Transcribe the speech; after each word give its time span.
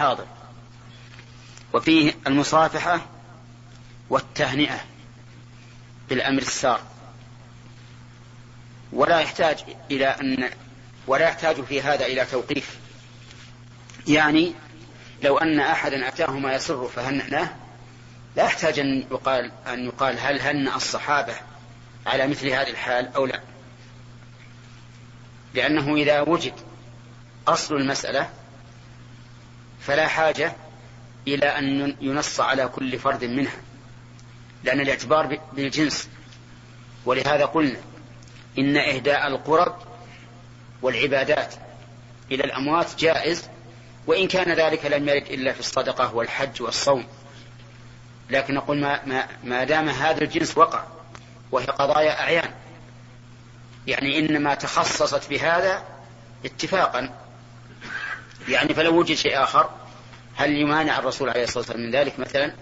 حاضر. 0.00 0.26
وفيه 1.72 2.14
المصافحة 2.26 3.06
والتهنئة 4.10 4.80
بالأمر 6.08 6.42
السار. 6.42 6.80
ولا 8.92 9.20
يحتاج 9.20 9.64
إلى 9.90 10.06
أن 10.06 10.50
ولا 11.06 11.24
يحتاج 11.24 11.60
في 11.60 11.82
هذا 11.82 12.06
إلى 12.06 12.24
توقيف. 12.24 12.78
يعني 14.08 14.54
لو 15.22 15.38
أن 15.38 15.60
أحدا 15.60 16.08
أتاه 16.08 16.30
ما 16.30 16.54
يسر 16.54 16.88
فهنأناه 16.88 17.56
لا 18.36 18.44
يحتاج 18.44 18.78
أن 18.78 19.06
يقال 19.10 19.52
أن 19.66 19.84
يقال 19.86 20.18
هل 20.18 20.40
هنأ 20.40 20.76
الصحابة 20.76 21.34
على 22.06 22.26
مثل 22.26 22.48
هذه 22.48 22.70
الحال 22.70 23.14
أو 23.14 23.26
لا. 23.26 23.40
لأنه 25.54 25.94
إذا 25.94 26.20
وجد 26.20 26.54
أصل 27.48 27.76
المسألة 27.76 28.39
فلا 29.90 30.08
حاجة 30.08 30.52
إلى 31.28 31.46
أن 31.46 31.96
ينص 32.00 32.40
على 32.40 32.68
كل 32.68 32.98
فرد 32.98 33.24
منها 33.24 33.56
لأن 34.64 34.80
الاعتبار 34.80 35.38
بالجنس. 35.52 36.08
ولهذا 37.04 37.44
قلنا 37.44 37.80
إن 38.58 38.76
إهداء 38.76 39.26
القرب 39.26 39.76
والعبادات 40.82 41.54
إلى 42.30 42.44
الأموات 42.44 42.94
جائز 42.98 43.48
وإن 44.06 44.28
كان 44.28 44.52
ذلك 44.52 44.86
لم 44.86 45.08
يرد 45.08 45.26
إلا 45.26 45.52
في 45.52 45.60
الصدقة 45.60 46.14
والحج 46.14 46.62
والصوم. 46.62 47.06
لكن 48.30 48.54
نقول 48.54 48.80
ما, 48.80 49.06
ما, 49.06 49.28
ما 49.44 49.64
دام 49.64 49.88
هذا 49.88 50.24
الجنس 50.24 50.58
وقع 50.58 50.84
وهي 51.52 51.66
قضايا 51.66 52.20
أعيان 52.20 52.50
يعني 53.86 54.18
إنما 54.18 54.54
تخصصت 54.54 55.30
بهذا 55.30 55.82
اتفاقا. 56.44 57.14
يعني 58.48 58.74
فلو 58.74 58.98
وجد 58.98 59.14
شيء 59.14 59.42
آخر 59.42 59.79
هل 60.40 60.56
يمانع 60.56 60.98
الرسول 60.98 61.28
عليه 61.28 61.44
الصلاة 61.44 61.58
والسلام 61.58 61.80
من 61.80 61.90
ذلك 61.90 62.18
مثلا؟ 62.18 62.54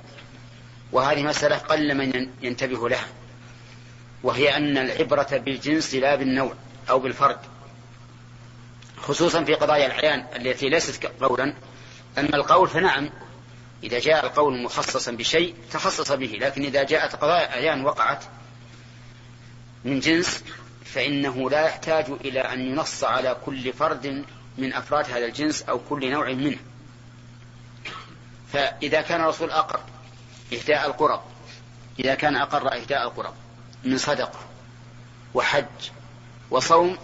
وهذه 0.93 1.23
مسألة 1.23 1.57
قل 1.57 1.95
من 1.95 2.31
ينتبه 2.43 2.89
لها 2.89 3.07
وهي 4.23 4.57
أن 4.57 4.79
العبرة 4.79 5.37
بالجنس 5.37 5.95
لا 5.95 6.15
بالنوع 6.15 6.53
أو 6.91 6.99
بالفرد 6.99 7.39
خصوصا 8.97 9.45
في 9.45 9.55
قضايا 9.55 9.87
الأعيان 9.87 10.27
التي 10.37 10.69
ليست 10.69 11.07
قولا. 11.07 11.55
أما 12.19 12.37
القول 12.37 12.69
فنعم 12.69 13.11
إذا 13.83 13.99
جاء 13.99 14.27
القول 14.27 14.63
مخصصا 14.63 15.13
بشيء 15.13 15.55
تخصص 15.71 16.13
به 16.13 16.39
لكن 16.41 16.63
إذا 16.63 16.83
جاءت 16.83 17.17
قضايا 17.17 17.51
أعيان 17.51 17.85
وقعت 17.85 18.25
من 19.85 20.01
جنس 20.01 20.45
فإنه 20.85 21.51
لا 21.51 21.67
يحتاج 21.67 22.05
إلى 22.25 22.41
أن 22.41 22.61
ينص 22.61 23.05
على 23.05 23.37
كل 23.47 23.73
فرد 23.73 24.25
من 24.59 24.73
أفراد 24.73 25.11
هذا 25.11 25.27
الجنس 25.27 25.63
أو 25.63 25.79
كل 25.79 26.11
نوع 26.11 26.33
منه. 26.33 26.59
فإذا 28.53 29.01
كان 29.01 29.21
الرسول 29.21 29.51
أقر 29.51 29.81
إهداء 30.53 30.87
القرب 30.87 31.21
إذا 31.99 32.15
كان 32.15 32.37
أقر 32.37 32.75
إهداء 32.75 33.03
القرب 33.03 33.35
من 33.85 33.99
صدقة 33.99 34.39
وحج 35.35 35.91
وصوم 36.51 36.99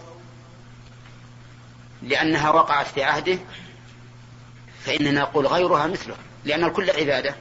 لأنها 2.03 2.51
وقعت 2.51 2.87
في 2.87 3.03
عهده 3.03 3.39
فإننا 4.85 5.21
نقول 5.21 5.47
غيرها 5.47 5.87
مثله 5.87 6.17
لأن 6.45 6.65
الكل 6.65 6.91
عبادة 6.91 7.35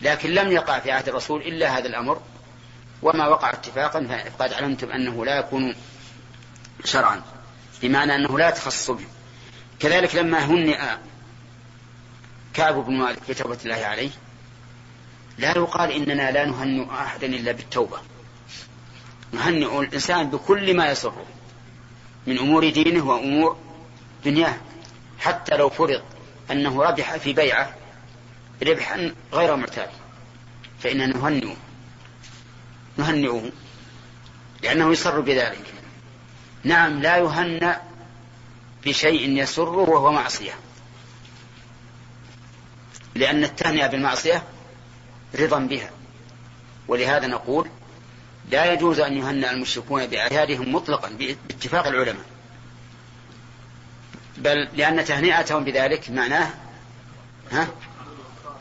لكن 0.00 0.30
لم 0.30 0.52
يقع 0.52 0.78
في 0.78 0.90
عهد 0.90 1.08
الرسول 1.08 1.42
إلا 1.42 1.78
هذا 1.78 1.88
الأمر. 1.88 2.20
وما 3.02 3.28
وقع 3.28 3.50
اتفاقا 3.50 4.24
فقد 4.38 4.52
علمتم 4.52 4.90
أنه 4.90 5.24
لا 5.24 5.38
يكون 5.38 5.74
شرعا 6.84 7.22
بمعنى 7.82 8.14
أنه 8.14 8.38
لا 8.38 8.48
يتخصص 8.48 8.90
به. 8.90 9.06
كذلك 9.80 10.14
لما 10.14 10.44
هنئ 10.44 10.80
كعب 12.54 12.74
بن 12.74 12.96
مالك 12.96 13.22
في 13.22 13.34
توبة 13.34 13.58
الله 13.64 13.86
عليه. 13.86 14.10
لا 15.38 15.50
يقال 15.50 15.90
إننا 15.90 16.30
لا 16.30 16.44
نهنئ 16.44 16.90
أحدا 16.90 17.26
إلا 17.26 17.52
بالتوبة. 17.52 17.98
نهنئ 19.32 19.80
الإنسان 19.80 20.30
بكل 20.30 20.76
ما 20.76 20.90
يسره 20.90 21.26
من 22.26 22.38
أمور 22.38 22.70
دينه 22.70 23.08
وأمور 23.08 23.56
دنياه. 24.24 24.56
حتى 25.18 25.56
لو 25.56 25.68
فرض 25.68 26.02
أنه 26.50 26.82
ربح 26.82 27.16
في 27.16 27.32
بيعة 27.32 27.74
ربحا 28.62 29.14
غير 29.32 29.56
معتاد. 29.56 29.90
فإننا 30.80 31.06
نهنئه 31.06 31.56
نهنئه 32.96 33.50
لأنه 34.62 34.92
يسر 34.92 35.20
بذلك. 35.20 35.74
نعم 36.64 37.02
لا 37.02 37.16
يهنأ 37.16 37.80
بشيء 38.86 39.38
يسره 39.42 39.90
وهو 39.90 40.12
معصية. 40.12 40.52
لأن 43.14 43.44
التهنئة 43.44 43.86
بالمعصية 43.86 44.42
رضا 45.34 45.58
بها. 45.58 45.90
ولهذا 46.88 47.26
نقول 47.26 47.68
لا 48.50 48.72
يجوز 48.72 49.00
أن 49.00 49.16
يهنأ 49.18 49.50
المشركون 49.50 50.06
بأعيادهم 50.06 50.74
مطلقا 50.74 51.08
باتفاق 51.08 51.86
العلماء. 51.86 52.24
بل 54.36 54.68
لأن 54.76 55.04
تهنئتهم 55.04 55.64
بذلك 55.64 56.10
معناه 56.10 56.50
ها 57.52 57.68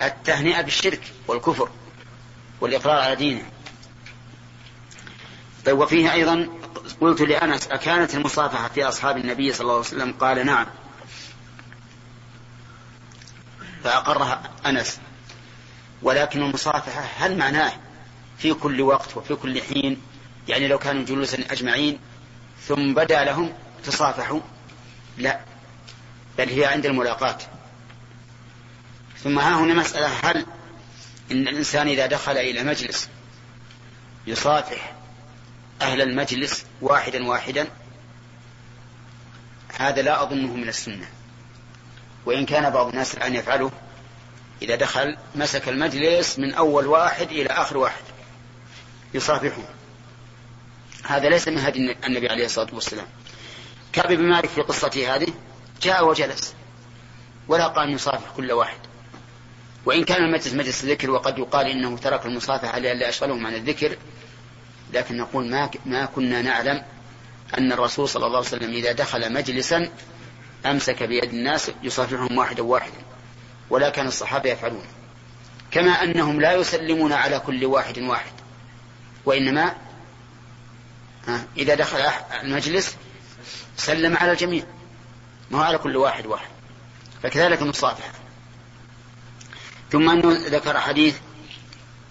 التهنئة 0.02 0.62
بالشرك 0.62 1.02
والكفر 1.28 1.70
والإقرار 2.62 3.00
على 3.00 3.16
دينه. 3.16 3.44
طيب 5.66 5.80
وفيه 5.80 6.14
أيضا 6.14 6.50
قلت 7.02 7.22
لأنس 7.22 7.68
أكانت 7.68 8.16
المصافحة 8.16 8.68
في 8.68 8.84
أصحاب 8.84 9.18
النبي 9.18 9.54
صلى 9.54 9.62
الله 9.62 9.74
عليه 9.74 9.82
وسلم؟ 9.82 10.14
قال 10.14 10.46
نعم. 10.46 10.68
فأقرها 13.84 14.42
أنس. 14.66 15.00
ولكن 16.02 16.42
المصافحة 16.42 17.02
هل 17.18 17.38
معناه 17.38 17.74
في 18.38 18.54
كل 18.54 18.82
وقت 18.82 19.18
وفي 19.18 19.36
كل 19.36 19.62
حين؟ 19.62 20.02
يعني 20.48 20.68
لو 20.68 20.78
كانوا 20.78 21.06
جلوسا 21.06 21.38
أجمعين 21.52 22.00
ثم 22.68 22.94
بدا 22.94 23.24
لهم 23.24 23.54
تصافحوا؟ 23.84 24.40
لا 25.18 25.40
بل 26.38 26.50
هي 26.50 26.66
عند 26.66 26.86
الملاقاة. 26.86 27.38
ثم 29.24 29.40
ها 29.40 29.60
هنا 29.60 29.74
مسألة 29.74 30.08
هل 30.24 30.46
إن 31.32 31.48
الإنسان 31.48 31.88
إذا 31.88 32.06
دخل 32.06 32.38
إلى 32.38 32.64
مجلس 32.64 33.10
يصافح 34.28 34.94
أهل 35.82 36.02
المجلس 36.02 36.66
واحدا 36.82 37.28
واحدا؟ 37.28 37.68
هذا 39.78 40.02
لا 40.02 40.24
أظنه 40.24 40.56
من 40.56 40.70
السنة. 40.70 41.10
وإن 42.26 42.46
كان 42.46 42.70
بعض 42.70 42.88
الناس 42.88 43.14
الآن 43.14 43.36
يفعله 43.36 43.72
إذا 44.62 44.76
دخل 44.76 45.18
مسك 45.36 45.70
المجلس 45.70 46.40
من 46.40 46.54
أول 46.54 46.88
واحد 46.88 47.32
إلى 47.32 47.50
آخر 47.50 47.78
واحد 47.78 48.04
يصافحه. 49.14 49.62
هذا 51.04 51.30
ليس 51.30 51.48
من 51.48 51.58
هدي 51.58 51.96
النبي 52.06 52.30
عليه 52.30 52.46
الصلاة 52.46 52.74
والسلام. 52.74 53.08
كعب 53.94 54.14
بن 54.14 54.24
مالك 54.24 54.50
في 54.50 54.62
قصته 54.62 55.16
هذه 55.16 55.28
جاء 55.82 56.08
وجلس 56.08 56.54
ولا 57.48 57.68
قال 57.68 57.94
يصافح 57.94 58.32
كل 58.38 58.52
واحد. 58.52 58.80
وإن 59.86 60.04
كان 60.04 60.24
المجلس 60.24 60.54
مجلس 60.54 60.86
ذكر 60.86 61.12
وقد 61.12 61.38
يقال 61.38 61.68
إنه 61.68 61.98
ترك 61.98 62.26
المصافحة 62.26 62.80
لئلا 62.80 63.10
أشغلهم 63.10 63.48
عن 63.48 63.56
الذكر 63.56 63.98
لكن 64.94 65.18
نقول 65.18 65.50
ما 65.50 65.70
ما 65.86 66.06
كنا 66.06 66.42
نعلم 66.42 66.84
أن 67.58 67.72
الرسول 67.72 68.10
صلى 68.10 68.26
الله 68.26 68.38
عليه 68.38 68.48
وسلم 68.48 68.70
إذا 68.70 68.92
دخل 68.92 69.34
مجلسا 69.34 69.90
أمسك 70.66 71.04
بيد 71.04 71.24
الناس 71.24 71.72
يصافحهم 71.84 72.38
واحدا 72.38 72.64
واحدا 72.64 72.98
ولا 73.70 73.90
كان 73.90 74.08
الصحابة 74.08 74.50
يفعلون 74.50 74.86
كما 75.72 75.92
أنهم 76.04 76.42
لا 76.42 76.54
يسلمون 76.54 77.14
على 77.14 77.40
كل 77.40 77.66
واحد 77.66 78.00
واحد 78.00 78.32
وإنما 79.26 79.76
إذا 81.58 81.76
دخل 81.76 82.00
المجلس 82.44 82.98
سلم 83.78 84.18
على 84.18 84.32
الجميع 84.32 84.64
ما 85.52 85.60
هو 85.60 85.64
على 85.64 85.78
كل 85.78 85.98
واحد 85.98 86.26
واحد 86.26 86.50
فكذلك 87.24 87.62
المصافحة. 87.62 88.12
ثم 89.92 90.10
أنه 90.10 90.48
ذكر 90.48 90.80
حديث 90.80 91.18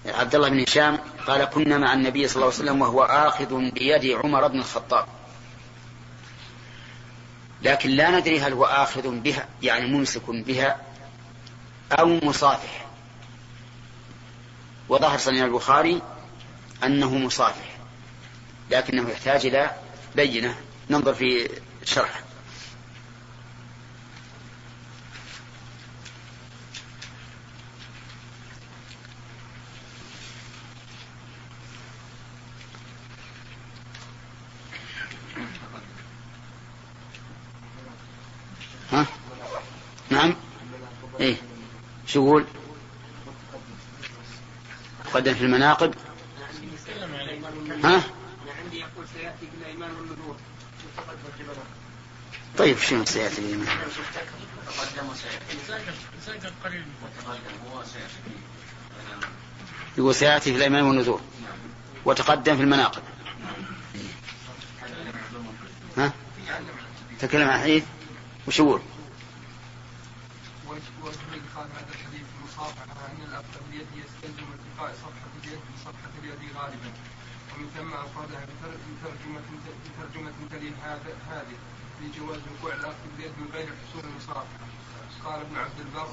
عبد 0.07 0.35
الله 0.35 0.49
بن 0.49 0.61
هشام 0.61 0.99
قال 1.27 1.45
كنا 1.45 1.79
مع 1.79 1.93
النبي 1.93 2.29
صلى 2.29 2.37
الله 2.37 2.55
عليه 2.55 2.65
وسلم 2.65 2.83
وهو 2.83 3.03
آخذ 3.03 3.71
بيد 3.71 4.05
عمر 4.25 4.49
بن 4.49 4.59
الخطاب. 4.59 5.07
لكن 7.63 7.91
لا 7.91 8.11
ندري 8.11 8.41
هل 8.41 8.53
هو 8.53 8.65
آخذ 8.65 9.11
بها 9.11 9.49
يعني 9.63 9.87
ممسك 9.87 10.31
بها 10.31 10.81
أو 11.93 12.19
مصافح. 12.23 12.87
وظهر 14.89 15.19
صنيع 15.19 15.45
البخاري 15.45 16.03
أنه 16.85 17.19
مصافح 17.19 17.79
لكنه 18.71 19.11
يحتاج 19.11 19.47
إلى 19.47 19.71
بينة. 20.17 20.57
ننظر 20.91 21.15
في 21.15 21.51
الشرح 21.83 22.23
ها؟ 38.93 39.07
نعم 40.11 40.35
إيه 41.21 41.37
يقول؟ 42.19 42.45
قدم 45.15 45.35
في 45.35 45.45
المناقب 45.45 45.95
ها؟ 47.85 48.03
طيب 52.59 52.79
شنو 52.79 53.05
سيأتي 53.05 53.41
بالايمان؟ 53.41 53.69
يقول 59.99 60.15
سيأتي 60.15 60.51
في 60.51 60.57
الأيمان 60.57 60.83
والنذور 60.85 61.21
وتقدم 62.05 62.57
في 62.57 62.63
المناقب 62.63 63.03
ها؟ 65.97 66.13
تكلم 67.21 67.49
عن 67.49 67.61
حديث 67.61 67.85
وش 68.49 68.59
يقول؟ 68.59 68.83
ومن 77.81 77.91
ثم 77.91 77.95
أفردها 77.95 78.45
بترجمة 78.45 79.41
بترجمة 79.87 80.33
تلي 80.51 80.73
هذه 81.31 81.57
لجواز 82.01 82.41
وقوع 82.51 82.75
الأخذ 82.75 83.03
باليد 83.17 83.33
من 83.39 83.49
غير 83.53 83.67
حصول 83.67 84.05
المصافحة 84.11 84.67
قال 85.25 85.41
ابن 85.41 85.57
عبد 85.57 85.81
البر 85.81 86.09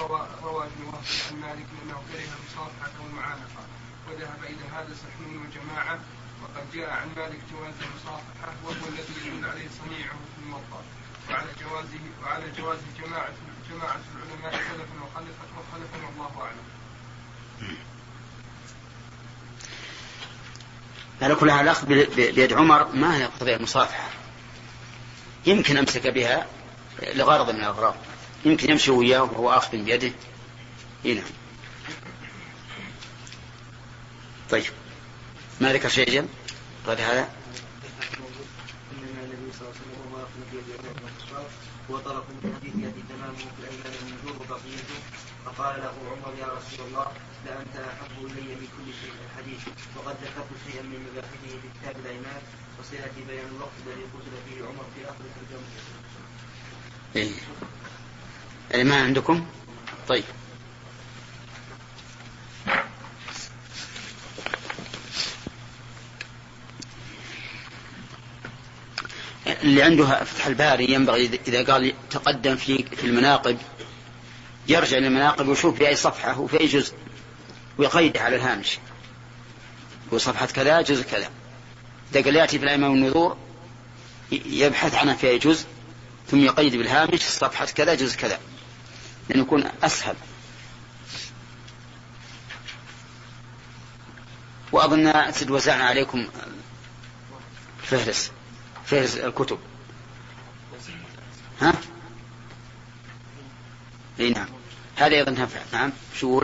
روى 0.00 0.28
روى 0.42 0.66
ابن 0.66 0.84
وهب 0.84 1.04
عن 1.30 1.40
مالك 1.40 1.66
أنه 1.82 2.02
كره 2.12 2.28
المصافحة 2.38 2.92
والمعانقة 3.02 3.62
وذهب 4.08 4.44
إلى 4.44 4.64
هذا 4.74 4.94
سحنون 4.94 5.46
وجماعة 5.46 5.98
وقد 6.42 6.72
جاء 6.74 6.90
عن 6.90 7.08
مالك 7.16 7.40
جواز 7.52 7.74
المصافحة 7.86 8.52
وهو 8.64 8.88
الذي 8.88 9.14
يدل 9.26 9.48
عليه 9.50 9.68
صنيعه 9.68 10.18
في 10.34 10.42
الموطأ 10.42 10.82
وعلى 11.30 11.48
جوازه 11.60 12.04
وعلى 12.22 12.50
جواز 12.58 12.78
جماعة 13.02 13.32
جماعة 13.70 14.00
العلماء 14.14 14.52
سلفا 14.52 14.96
وخلفا 15.04 15.44
وخلفا 15.58 16.06
والله 16.06 16.42
أعلم. 16.42 16.66
على 21.22 21.34
كل 21.34 21.50
حال 21.50 21.60
الأخذ 21.60 21.86
بيد 22.16 22.52
عمر 22.52 22.88
ما 22.94 23.18
يقتضي 23.18 23.54
المصافحة 23.54 24.08
يمكن 25.46 25.76
أمسك 25.76 26.06
بها 26.06 26.46
لغرض 27.14 27.50
من 27.50 27.60
الأغراض. 27.60 27.94
يمكن 28.44 28.70
يمشي 28.70 28.90
وياه 28.90 29.22
وهو 29.22 29.50
آخذ 29.50 29.76
بيده 29.76 30.12
إيه 31.04 31.14
نعم. 31.14 31.24
طيب. 34.50 34.64
ما 35.60 35.72
ذكر 35.72 35.88
شيء 35.88 36.10
جل؟ 36.10 36.26
غير 36.86 36.98
هذا؟ 36.98 37.28
وطرف 41.88 42.24
من 42.30 42.54
حديث 42.56 42.74
يأتي 42.84 43.02
تمامه 43.08 43.36
في 43.36 43.60
الأيمان 43.60 43.92
النجوم 44.02 44.36
وبقيته 44.40 44.87
فقال 45.44 45.80
له 45.80 45.92
عمر 46.10 46.34
يا 46.38 46.46
رسول 46.46 46.86
الله 46.86 47.06
لأنت 47.46 47.76
أحب 47.76 48.24
إلي 48.26 48.54
من 48.54 48.68
كل 48.76 48.92
شيء 49.02 49.12
الحديث 49.26 49.60
وقد 49.96 50.16
ذكرت 50.22 50.50
شيئا 50.70 50.82
من 50.82 51.06
مباحثه 51.12 51.60
في 51.62 51.68
كتاب 51.80 51.96
الأيمان 52.04 52.42
وسيأتي 52.80 53.20
بيان 53.28 53.46
الوقت 53.56 53.72
الذي 53.86 54.02
قتل 54.02 54.32
فيه 54.48 54.64
عمر 54.64 54.84
في 54.94 55.04
آخر 55.04 55.24
ترجمة 55.36 55.66
إيه. 57.16 57.30
الإيمان 58.70 59.04
عندكم؟ 59.04 59.46
طيب 60.08 60.24
اللي 69.62 69.82
عنده 69.82 70.24
فتح 70.24 70.46
الباري 70.46 70.92
ينبغي 70.92 71.30
إذا 71.48 71.72
قال 71.72 71.92
تقدم 72.10 72.56
في 72.56 72.82
في 72.96 73.04
المناقب 73.06 73.58
يرجع 74.68 74.98
للمناقب 74.98 75.48
ويشوف 75.48 75.76
في 75.76 75.88
أي 75.88 75.96
صفحة 75.96 76.40
وفي 76.40 76.60
أي 76.60 76.66
جزء 76.66 76.94
ويقيده 77.78 78.20
على 78.20 78.36
الهامش. 78.36 78.78
وصفحة 80.10 80.46
كذا 80.46 80.80
جزء 80.82 81.02
كذا. 81.02 81.30
قال 82.14 82.36
يأتي 82.36 82.58
في 82.58 82.64
الأئمة 82.64 82.88
والنذور 82.88 83.36
يبحث 84.32 84.94
عنها 84.94 85.14
في 85.14 85.28
أي 85.28 85.38
جزء 85.38 85.66
ثم 86.30 86.38
يقيد 86.38 86.76
بالهامش 86.76 87.20
صفحة 87.20 87.66
كذا 87.66 87.94
جزء 87.94 88.16
كذا. 88.16 88.40
لأنه 89.28 89.42
يكون 89.42 89.64
أسهل. 89.82 90.16
وأظن 94.72 95.32
سد 95.32 95.50
وزعنا 95.50 95.84
عليكم 95.84 96.28
فهرس 97.82 98.30
فهرس 98.86 99.16
الكتب. 99.16 99.58
ها؟ 101.60 101.72
إي 104.20 104.30
نعم. 104.30 104.57
هذا 104.98 105.16
أيضا 105.16 105.30
نفع 105.30 105.60
نعم. 105.72 105.92
شو 106.14 106.42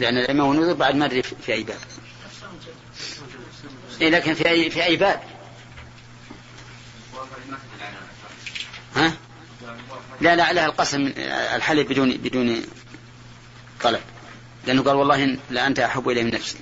لأن 0.00 0.18
العلم 0.18 0.40
والنذر 0.40 0.72
بعد 0.72 0.94
ما 0.94 1.04
أدري 1.04 1.22
في 1.22 1.52
أي 1.52 1.62
باب. 1.62 1.78
إيه 4.00 4.10
لكن 4.10 4.34
في 4.34 4.48
أي 4.48 4.70
في 4.70 4.84
أي 4.84 4.96
باب. 4.96 5.22
ها؟ 8.96 9.12
لا 10.20 10.36
لا 10.36 10.44
عليها 10.44 10.66
القسم 10.66 11.12
الحلف 11.54 11.88
بدون 11.88 12.16
بدون 12.16 12.62
طلب. 13.82 14.00
لأنه 14.66 14.82
قال 14.82 14.96
والله 14.96 15.38
لا 15.50 15.66
أنت 15.66 15.78
أحب 15.78 16.08
إليه 16.08 16.22
من 16.22 16.34
نفسي. 16.34 16.58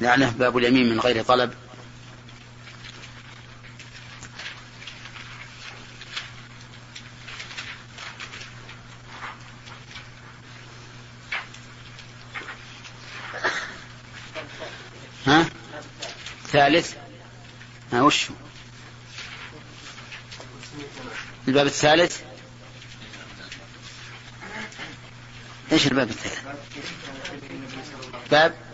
لعنه 0.00 0.30
باب 0.30 0.58
اليمين 0.58 0.88
من 0.88 1.00
غير 1.00 1.22
طلب. 1.22 1.54
ها؟ 15.26 15.46
ثالث. 16.46 16.94
ها 17.92 18.02
وش 18.02 18.26
الباب 21.48 21.66
الثالث؟ 21.66 22.20
إيش 25.72 25.86
الباب 25.86 26.10
الثالث؟ 26.10 26.40
باب 28.30 28.69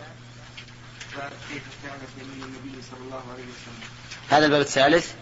هذا 4.29 4.45
الباب 4.45 4.61
الثالث. 4.61 5.13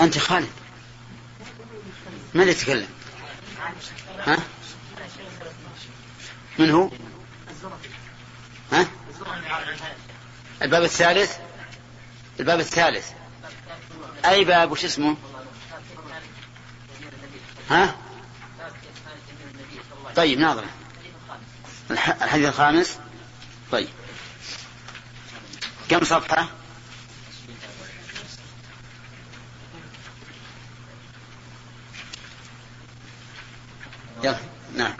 أنت 0.00 0.18
خالد. 0.18 0.48
من 2.34 2.48
يتكلم؟ 2.48 2.88
ها؟ 4.26 4.38
من 6.58 6.70
هو؟ 6.70 6.90
ها؟ 8.72 8.86
الباب 10.62 10.82
الثالث؟ 10.82 11.36
الباب 12.40 12.60
الثالث. 12.60 13.10
أي 14.24 14.44
باب؟ 14.44 14.72
وش 14.72 14.84
اسمه؟ 14.84 15.16
ها؟ 17.70 17.96
طيب 20.16 20.38
ناظر 20.38 20.64
الحديث 21.90 22.48
الخامس. 22.48 22.98
طيب. 23.72 23.88
كم 25.88 26.04
صفحة؟ 26.04 26.48
يلا 34.24 34.38
نعم. 34.76 34.94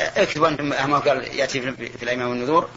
اكتبوا 0.00 0.48
أنتم 0.48 0.64
ما 0.64 0.98
قال 0.98 1.36
يأتي 1.38 1.60
في 1.60 2.02
الأيمان 2.02 2.26
والنذور. 2.26 2.68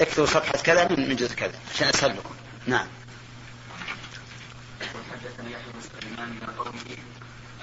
اكتبوا 0.00 0.26
صفحة 0.26 0.58
كذا 0.58 0.88
من 0.88 1.16
جزء 1.16 1.34
كذا 1.34 1.58
عشان 1.74 1.88
اسهل 1.88 2.10
لكم 2.10 2.34
نعم. 2.66 2.86
وحدثني 4.80 5.52
يحيى 5.52 5.72
بن 5.74 5.80
سليمان 5.80 6.28
من 6.28 6.54
قومه 6.58 6.96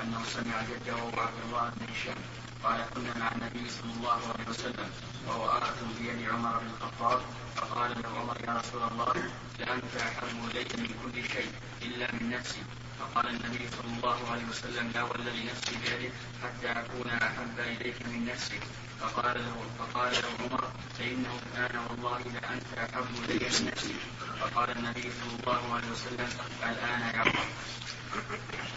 أنه 0.03 0.23
سمع 0.33 0.61
جده 0.61 1.21
عبد 1.21 1.39
الله 1.45 1.69
بن 1.69 1.85
هشام 1.93 2.15
قال 2.63 2.85
كنا 2.95 3.13
مع 3.19 3.31
النبي 3.31 3.69
صلى 3.69 3.91
الله 3.97 4.19
عليه 4.33 4.49
وسلم 4.49 4.89
وهو 5.27 5.45
آخذ 5.49 5.85
بيد 5.99 6.29
عمر 6.29 6.57
بن 6.57 6.69
الخطاب 6.77 7.21
فقال 7.55 7.91
له 8.03 8.09
عمر 8.19 8.37
يا 8.47 8.53
رسول 8.53 8.83
الله 8.91 9.13
لأنت 9.59 9.93
أحب 9.99 10.37
إلي 10.51 10.65
من 10.77 10.91
كل 11.03 11.23
شيء 11.33 11.51
إلا 11.81 12.07
من 12.13 12.29
نفسي. 12.29 12.61
فقال 12.99 13.27
النبي 13.29 13.67
صلى 13.77 13.91
الله 13.97 14.31
عليه 14.31 14.45
وسلم 14.49 14.91
لا 14.95 15.03
والذي 15.03 15.43
نفسي 15.43 15.75
بيده 15.83 16.13
حتى 16.43 16.67
أكون 16.71 17.09
أحب 17.09 17.59
إليك 17.59 17.95
من 18.07 18.25
نفسك. 18.25 18.61
فقال 19.01 19.37
له 19.45 19.55
فقال 19.79 20.11
له 20.13 20.29
عمر 20.39 20.63
فإنه 20.97 21.39
كان 21.55 21.77
والله 21.89 22.19
لأنت 22.19 22.69
أحب 22.77 23.05
إلي 23.29 23.45
من 23.45 23.71
نفسي. 23.71 23.95
فقال 24.41 24.77
النبي 24.77 25.01
صلى 25.01 25.33
الله 25.39 25.73
عليه 25.73 25.91
وسلم 25.91 26.29
الآن 26.63 27.01
يا 27.01 27.19
عمر. 27.19 27.45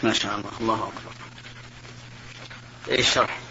ما 0.03 0.13
شاء 0.13 0.35
الله. 0.35 0.51
الله 0.61 0.87
أكبر. 0.87 1.11
الشرح 2.99 3.50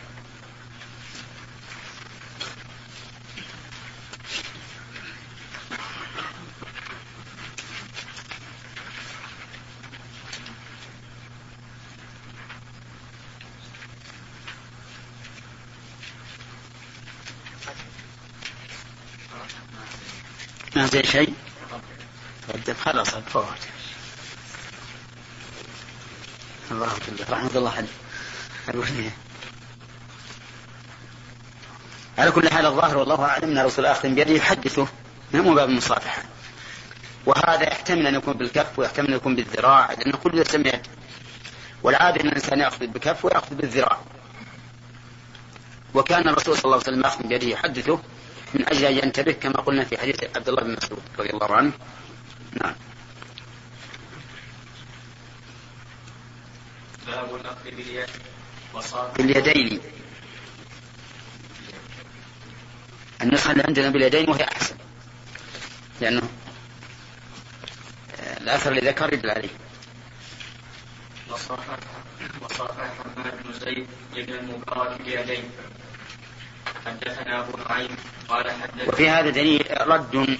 ما 20.80 20.86
زي 20.86 21.02
شيء؟ 21.02 21.34
خلاص 22.84 23.08
فوت 23.10 23.44
الله 26.70 26.86
رحمة 27.30 27.50
الله 27.54 27.72
عليه. 27.72 29.10
على 32.18 32.30
كل 32.30 32.48
حال 32.50 32.66
الظاهر 32.66 32.98
والله 32.98 33.24
أعلم 33.24 33.44
أن 33.44 33.58
الرسول 33.58 33.86
أخذ 33.86 34.08
بيده 34.08 34.30
يحدثه. 34.30 34.86
من 35.32 35.54
باب 35.54 35.68
المصافحة. 35.68 36.22
وهذا 37.26 37.62
يحتمل 37.62 38.06
أن 38.06 38.14
يكون 38.14 38.34
بالكف 38.34 38.78
ويحتمل 38.78 39.08
أن 39.08 39.14
يكون 39.14 39.36
بالذراع 39.36 39.92
لأن 39.92 40.12
كل 40.12 40.46
سمعت 40.46 40.86
والعادة 41.82 42.20
أن 42.20 42.28
الإنسان 42.28 42.60
يأخذ 42.60 42.86
بالكف 42.86 43.24
ويأخذ 43.24 43.54
بالذراع. 43.54 44.00
وكان 45.94 46.28
الرسول 46.28 46.56
صلى 46.56 46.64
الله 46.64 46.76
عليه 46.76 46.86
وسلم 46.86 47.04
أخذ 47.04 47.26
بيده 47.26 47.46
يحدثه. 47.46 48.00
من 48.54 48.68
أجل 48.68 48.84
أن 48.84 48.98
ينتبه 48.98 49.32
كما 49.32 49.60
قلنا 49.60 49.84
في 49.84 49.98
حديث 49.98 50.24
عبد 50.36 50.48
الله 50.48 50.62
بن 50.62 50.72
مسعود 50.72 51.02
رضي 51.18 51.30
الله 51.30 51.56
عنه. 51.56 51.72
نعم. 52.62 52.74
باب 57.06 57.56
باليد 57.74 58.08
باليدين. 59.16 59.80
النسخة 63.22 63.52
اللي 63.52 63.64
عندنا 63.66 63.90
باليدين 63.90 64.30
وهي 64.30 64.44
أحسن. 64.44 64.76
لأنه 66.00 66.22
الأثر 68.40 68.70
اللي 68.70 68.90
ذكر 68.90 69.12
يدل 69.12 69.30
عليه. 69.30 69.48
وصافح 71.30 71.78
وصافح 72.42 72.90
حماد 73.16 73.42
بن 73.44 73.52
زيد 73.52 73.86
ابن 74.16 74.32
المبارك 74.32 75.02
بيدين 75.02 75.50
حدثنا 76.86 77.40
أبو 77.40 77.58
نعيم 77.68 77.96
قال 78.28 78.50
حدثنا 78.50 78.88
وفي 78.88 79.10
هذا 79.10 79.30
دليل 79.30 79.66
رد 79.88 80.38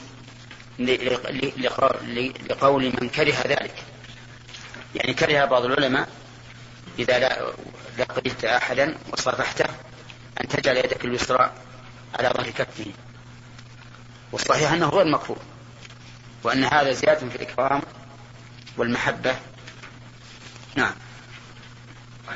لقول 2.51 2.85
من 3.01 3.09
كره 3.09 3.35
ذلك. 3.47 3.75
يعني 4.95 5.15
كره 5.15 5.45
بعض 5.45 5.65
العلماء 5.65 6.09
إذا 6.99 7.37
لقيت 7.99 8.45
أحدا 8.45 8.97
وصافحته 9.13 9.67
أن 10.41 10.49
تجعل 10.49 10.77
يدك 10.77 11.05
اليسرى 11.05 11.53
على 12.19 12.29
ظهر 12.29 12.51
كفه. 12.51 12.93
والصحيح 14.33 14.73
أنه 14.73 14.89
غير 14.89 15.05
مكروه 15.05 15.39
وأن 16.43 16.65
هذا 16.65 16.93
زيادة 16.93 17.29
في 17.29 17.37
الإكرام 17.37 17.83
والمحبة. 18.77 19.37
نعم. 20.77 20.95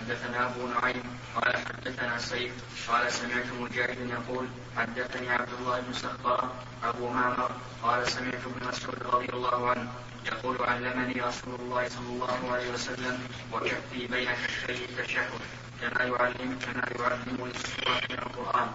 حدثنا 0.04 0.46
أبو 0.46 0.66
نعيم 0.68 1.18
قال 1.34 1.56
حدثنا 1.56 2.18
سيف 2.18 2.52
قال 2.90 3.12
سمعت 3.12 3.46
مجاهد 3.60 4.10
يقول 4.10 4.46
حدثني 4.76 5.30
عبد 5.30 5.48
الله 5.60 5.80
بن 5.80 5.92
سخبر 5.92 6.48
أبو 6.84 7.08
معمر 7.08 7.50
قال 7.82 8.06
سمعت 8.06 8.34
ابن 8.44 8.68
مسعود 8.68 9.02
رضي 9.02 9.28
الله 9.32 9.70
عنه 9.70 9.88
يقول 10.26 10.56
علمني 10.60 11.20
رسول 11.20 11.54
الله 11.60 11.88
صلى 11.88 12.08
الله 12.08 12.52
عليه 12.52 12.70
وسلم 12.72 13.18
وكفي 13.52 14.06
بين 14.06 14.28
كفي 14.32 14.84
التشهد 14.84 15.40
كما 15.80 16.04
يعلم 16.04 16.58
كما 16.64 16.84
يعلمني 17.00 17.50
السورة 17.54 18.00
من 18.10 18.18
القرآن 18.18 18.68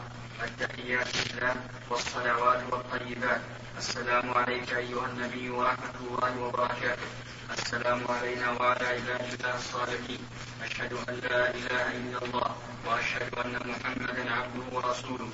التحيات 0.44 1.08
لله 1.18 1.56
والصلوات 1.90 2.62
والطيبات. 2.72 3.42
السلام 3.78 4.34
عليك 4.34 4.74
أيها 4.74 5.06
النبي 5.06 5.50
ورحمة 5.50 5.96
الله 6.02 6.32
وبركاته. 6.42 7.10
السلام 7.58 8.02
علينا 8.10 8.48
وعلى 8.52 8.86
عباد 8.86 9.34
الله 9.34 9.56
الصالحين. 9.58 10.22
أشهد 10.66 10.94
أن 11.10 11.16
لا 11.26 11.42
إله 11.50 11.86
إلا 12.00 12.18
الله 12.26 12.50
وأشهد 12.86 13.34
أن 13.42 13.54
محمدا 13.66 14.24
عبده 14.32 14.66
ورسوله. 14.72 15.30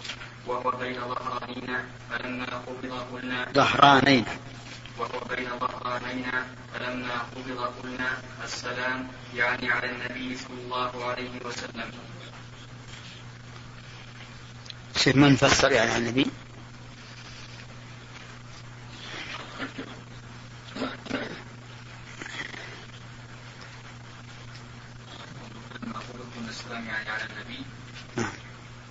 وهو 0.47 0.71
بين 0.79 0.99
ظهرانينا 0.99 1.77
فلما 2.09 2.45
قبض 2.45 2.93
قلنا 3.11 3.39
ظهرانين 3.53 4.25
وهو 4.99 5.19
بين 5.29 5.49
ظهرانينا 5.59 6.37
فلما 6.73 7.17
قبض 7.35 7.59
قلنا 7.83 8.09
السلام 8.43 9.07
يعني 9.35 9.71
على 9.71 9.87
النبي 9.91 10.37
صلى 10.37 10.59
الله 10.65 10.91
عليه 11.05 11.33
وسلم. 11.45 11.89
شيء 14.95 15.17
من 15.17 15.35
فسر 15.35 15.71
يعني 15.71 15.91
على 15.91 16.03
النبي؟ 16.09 16.25
السلام 26.65 26.85
يعني 26.85 27.09
على 27.09 27.23
النبي. 27.23 27.65
نعم. 28.15 28.31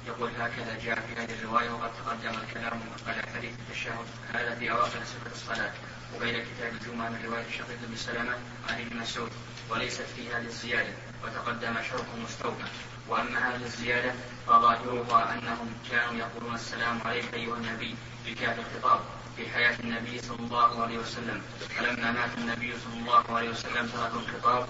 يقول 0.07 0.31
هكذا 0.38 0.78
جاء 0.85 1.00
في 1.00 1.21
هذه 1.21 1.35
الرواية 1.43 1.71
وقد 1.71 1.90
تقدم 2.04 2.38
الكلام 2.40 2.81
على 3.07 3.23
حديث 3.35 3.52
التشهد 3.59 4.07
هذا 4.35 4.54
في 4.54 4.71
أواخر 4.71 4.99
صفة 5.04 5.33
الصلاة. 5.33 5.73
وبين 6.16 6.45
كتاب 6.45 6.73
الجمعة 6.73 7.09
من 7.09 7.25
رواية 7.26 7.45
شقيق 7.59 7.78
بن 7.88 7.97
سلمة 7.97 8.37
عن 8.69 8.81
ابن 8.81 8.97
مسعود 8.97 9.31
وليست 9.71 10.07
في 10.16 10.28
هذه 10.35 10.47
الزيادة 10.47 10.93
وتقدم 11.25 11.75
شرح 11.90 12.07
مستوفى 12.25 12.69
وأما 13.09 13.38
هذه 13.49 13.64
الزيادة 13.64 14.14
فظاهرها 14.47 15.35
أنهم 15.35 15.75
كانوا 15.90 16.14
يقولون 16.14 16.54
السلام 16.54 17.00
عليك 17.04 17.35
أيها 17.35 17.57
النبي 17.57 17.95
بكاف 18.26 18.59
الخطاب 18.59 19.00
في 19.37 19.49
حياة 19.49 19.76
النبي 19.81 20.19
صلى 20.23 20.38
الله 20.40 20.83
عليه 20.83 20.99
وسلم. 20.99 21.43
فلما 21.76 22.12
مات 22.12 22.38
النبي 22.38 22.75
صلى 22.85 23.00
الله 23.00 23.37
عليه 23.37 23.50
وسلم 23.50 23.87
تركوا 23.88 24.21
الخطاب 24.21 24.69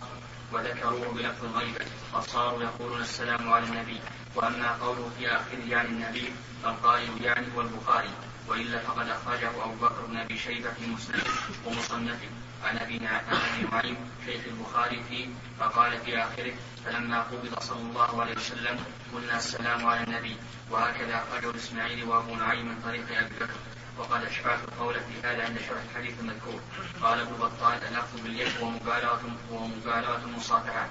وذكروه 0.54 1.12
بلفظ 1.14 1.44
الغيبة 1.44 1.84
فصاروا 2.12 2.62
يقولون 2.62 3.00
السلام 3.00 3.52
على 3.52 3.64
النبي. 3.66 4.00
وأما 4.34 4.72
قوله 4.82 5.10
في 5.18 5.28
آخر 5.28 5.58
يعني 5.68 5.88
النبي 5.88 6.32
فالقائل 6.62 7.22
يعني 7.22 7.46
هو 7.56 7.60
البخاري 7.60 8.10
وإلا 8.48 8.78
فقد 8.78 9.08
أخرجه 9.08 9.48
أبو 9.64 9.74
بكر 9.74 10.06
بن 10.08 10.16
أبي 10.16 10.38
شيبة 10.38 10.70
في 10.70 10.86
مسلم 10.86 11.22
ومصنفه 11.66 12.28
عن 12.64 12.78
أبي 12.78 12.98
نعيم 12.98 13.96
شيخ 14.26 14.40
البخاري 14.46 15.02
فيه 15.08 15.26
فقال 15.60 15.98
في 16.00 16.18
آخره 16.18 16.52
فلما 16.84 17.22
قبض 17.22 17.58
صلى 17.60 17.80
الله 17.80 18.22
عليه 18.22 18.36
وسلم 18.36 18.76
قلنا 19.14 19.36
السلام 19.36 19.86
على 19.86 20.02
النبي. 20.02 20.36
وهكذا 20.70 21.22
أخرجه 21.22 21.50
الإسماعيلي 21.50 22.02
وأبو 22.02 22.34
نعيم 22.34 22.68
من 22.68 22.80
طريق 22.84 23.18
أبي 23.18 23.34
بكر. 23.40 23.73
وقد 23.98 24.24
أشبعت 24.24 24.58
القول 24.68 24.94
في 24.94 25.26
هذا 25.26 25.44
عند 25.44 25.58
شرح 25.68 25.82
الحديث 25.90 26.20
المذكور. 26.20 26.60
قال 27.02 27.20
ابن 27.20 27.32
بطال 27.32 27.78
الأخذ 27.90 28.22
باليد 28.22 28.52
ومبالغة 28.60 29.22
ومبالغة 29.50 30.22
المصافحة 30.24 30.88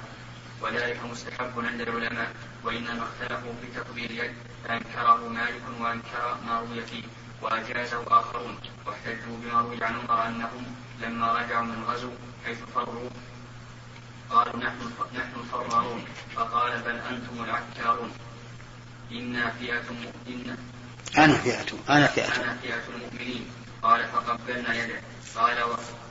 وذلك 0.62 1.00
مستحب 1.12 1.51
عند 1.57 1.81
العلماء. 1.81 2.31
وإنما 2.63 3.03
اختلفوا 3.03 3.53
في 3.62 3.67
تقبيل 3.79 4.12
اليد. 4.12 4.33
فأنكره 4.63 5.27
مالك 5.27 5.62
وأنكر 5.79 6.38
ما 6.48 6.60
روي 6.60 6.81
فيه. 6.81 7.03
وأجازه 7.41 8.03
آخرون. 8.07 8.57
واحتجوا 8.86 9.38
بما 9.43 9.62
روي 9.62 9.83
عن 9.83 9.93
عمر 10.00 10.27
أنهم 10.27 10.75
لما 11.01 11.33
رجعوا 11.33 11.65
من 11.65 11.83
غزو 11.83 12.12
حيث 12.45 12.57
فروا. 12.75 13.10
قالوا 14.29 14.57
نحن 14.57 14.93
نحن 15.15 15.39
الفرارون. 15.39 16.05
فقال 16.36 16.81
بل 16.81 16.95
أنتم 16.95 17.43
العكارون. 17.43 18.12
إنا 19.12 19.50
فئة 19.50 19.83
أنا 21.17 21.33
فئة 21.33 21.65
أنا 21.89 22.07
فئة 22.07 22.43
أنا 22.43 22.57
فئة 22.62 22.81
المؤمنين. 22.95 23.45
قال 23.83 24.07
فقبلنا 24.07 24.74
يده. 24.83 25.01
قال 25.36 25.57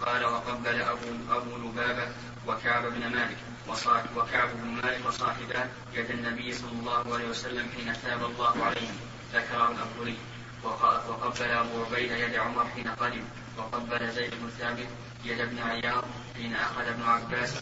قال 0.06 0.24
وقبل 0.24 0.82
أبو 0.82 1.06
أبو 1.30 1.56
لبابة 1.56 2.08
وكعب 2.46 2.82
بن 2.86 3.00
مالك. 3.00 3.36
وصاحب 3.68 4.16
وكعب 4.16 4.48
بن 4.54 4.68
مالك 4.68 5.06
وصاحبه 5.06 5.64
يد 5.94 6.10
النبي 6.10 6.52
صلى 6.52 6.72
الله 6.72 7.14
عليه 7.14 7.28
وسلم 7.28 7.68
حين 7.76 7.92
تاب 8.02 8.24
الله 8.24 8.64
عليهم 8.64 8.96
ذكره 9.34 9.70
الأبولي 9.70 10.16
وقبل 10.64 11.50
أبو 11.50 11.84
عبيدة 11.84 12.16
يد 12.16 12.34
عمر 12.34 12.66
حين 12.74 12.88
قدم. 12.88 13.24
وقبل 13.58 14.10
زيد 14.10 14.30
بن 14.30 14.50
ثابت 14.58 14.88
يد 15.24 15.40
ابن 15.40 15.58
عياض 15.58 16.04
حين 16.36 16.54
أخذ 16.54 16.86
ابن 16.86 17.02
عباس 17.02 17.54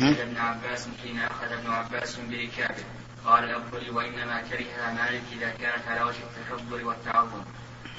يد 0.00 0.20
ابن 0.20 0.36
عباس 0.36 0.88
حين 1.02 1.18
أخذ 1.18 1.52
ابن 1.52 1.70
عباس 1.70 2.16
بركابه. 2.16 2.84
قال 3.26 3.44
الأبولي 3.44 3.90
وإنما 3.90 4.42
كرهها 4.50 4.92
مالك 4.92 5.22
إذا 5.32 5.50
كانت 5.50 5.88
على 5.88 6.02
وجه 6.02 6.16
التحضر 6.16 6.84
والتعظم. 6.84 7.42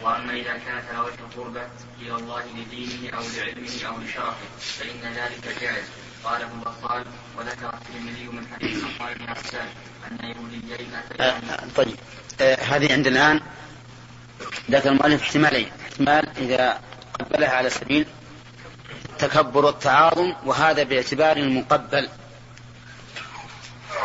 وأما 0.04 0.34
إذا 0.34 0.54
كانت 0.66 0.86
على 0.90 1.00
وجه 1.00 1.20
القربة 1.20 1.62
إلى 2.02 2.16
الله 2.16 2.44
لدينه 2.58 3.18
أو 3.18 3.24
لعلمه 3.38 3.88
أو 3.88 4.00
لشرفه 4.00 4.48
فإن 4.60 5.14
ذلك 5.14 5.62
جائز. 5.62 5.86
قال 6.24 6.42
ابن 6.42 6.60
بطال 6.60 7.06
وذكر 7.38 7.74
الترمذي 7.74 8.28
من 8.28 8.48
حديث 8.54 8.84
عمار 8.84 9.18
بن 9.18 9.30
عسان 9.30 9.68
أن 10.12 10.30
يهوديين 10.30 10.92
أتيا 11.20 11.42
طيب. 11.76 11.96
آه 12.42 12.56
هذه 12.56 12.94
عندنا 12.94 13.32
الآن 13.32 13.42
ذكر 14.72 14.90
المؤلف 14.90 15.22
احتمالين. 15.22 15.72
احتمال 15.82 16.30
إذا 16.38 16.82
قبلها 17.20 17.50
على 17.50 17.70
سبيل 17.70 18.08
التكبر 19.10 19.66
والتعاظم 19.66 20.34
وهذا 20.46 20.84
باعتبار 20.84 21.38
المقبل. 21.38 22.10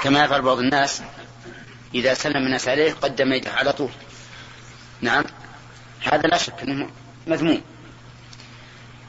كما 0.03 0.25
يفعل 0.25 0.43
بعض 0.43 0.59
الناس 0.59 1.03
إذا 1.95 2.15
سلم 2.15 2.37
الناس 2.37 2.69
عليه 2.69 2.93
قدم 2.93 3.33
يده 3.33 3.51
على 3.51 3.73
طول. 3.73 3.91
نعم. 5.01 5.25
هذا 6.01 6.29
لا 6.29 6.39
شك 6.39 6.63
أنه 6.63 6.91
مذموم. 7.27 7.63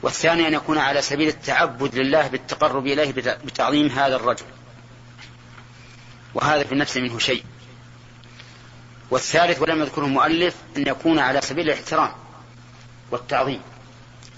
والثاني 0.02 0.48
أن 0.48 0.54
يكون 0.54 0.78
على 0.78 1.02
سبيل 1.02 1.28
التعبد 1.28 1.94
لله 1.94 2.28
بالتقرب 2.28 2.86
إليه 2.86 3.12
بتعظيم 3.44 3.86
هذا 3.86 4.16
الرجل. 4.16 4.44
وهذا 6.34 6.64
في 6.64 6.74
نفسه 6.74 7.00
منه 7.00 7.18
شيء. 7.18 7.44
والثالث 9.10 9.62
ولم 9.62 9.80
يذكره 9.82 10.04
المؤلف 10.04 10.54
أن 10.76 10.86
يكون 10.86 11.18
على 11.18 11.40
سبيل 11.40 11.70
الاحترام 11.70 12.12
والتعظيم 13.10 13.60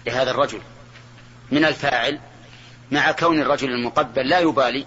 لهذا 0.07 0.31
الرجل. 0.31 0.61
من 1.53 1.65
الفاعل 1.65 2.21
مع 2.91 3.13
كون 3.13 3.41
الرجل 3.41 3.71
المقبل 3.71 4.29
لا 4.29 4.39
يبالي 4.39 4.87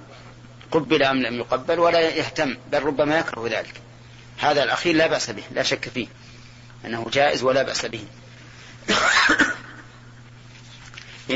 قبل 0.71 1.03
أم 1.03 1.21
لم 1.21 1.35
يقبل 1.35 1.79
ولا 1.79 1.99
يهتم 1.99 2.57
بل 2.71 2.83
ربما 2.83 3.19
يكره 3.19 3.47
ذلك. 3.47 3.81
هذا 4.39 4.63
الأخير 4.63 4.95
لا 4.95 5.07
بأس 5.07 5.29
به 5.29 5.43
لا 5.51 5.63
شك 5.63 5.89
فيه. 5.89 6.07
أنه 6.85 7.05
جائز 7.13 7.43
ولا 7.43 7.63
بأس 7.63 7.85
به. 7.85 8.05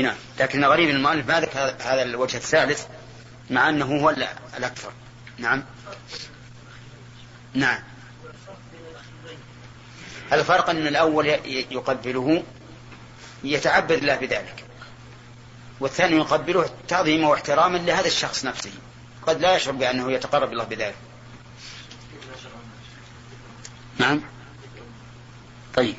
نعم. 0.02 0.16
لكن 0.40 0.64
غريب 0.64 0.90
المؤلف 0.90 1.28
ما 1.28 1.40
ذكر 1.40 1.58
هذا 1.58 2.02
الوجه 2.02 2.36
الثالث 2.36 2.86
مع 3.50 3.68
أنه 3.68 4.00
هو 4.00 4.10
الأكثر. 4.56 4.92
نعم. 5.38 5.64
نعم. 7.54 7.78
الفرق 10.32 10.70
أن 10.70 10.86
الأول 10.86 11.26
يقبله 11.46 12.42
يتعبد 13.44 13.92
الله 13.92 14.16
بذلك. 14.16 14.64
والثاني 15.80 16.16
يقبله 16.16 16.70
تعظيما 16.88 17.28
واحتراما 17.28 17.78
لهذا 17.78 18.06
الشخص 18.06 18.44
نفسه. 18.44 18.70
قد 19.26 19.40
لا 19.40 19.56
يشعر 19.56 19.74
بأنه 19.74 20.12
يتقرب 20.12 20.52
الله 20.52 20.64
بذلك. 20.64 20.94
نعم. 23.98 24.20
طيب. 25.74 25.94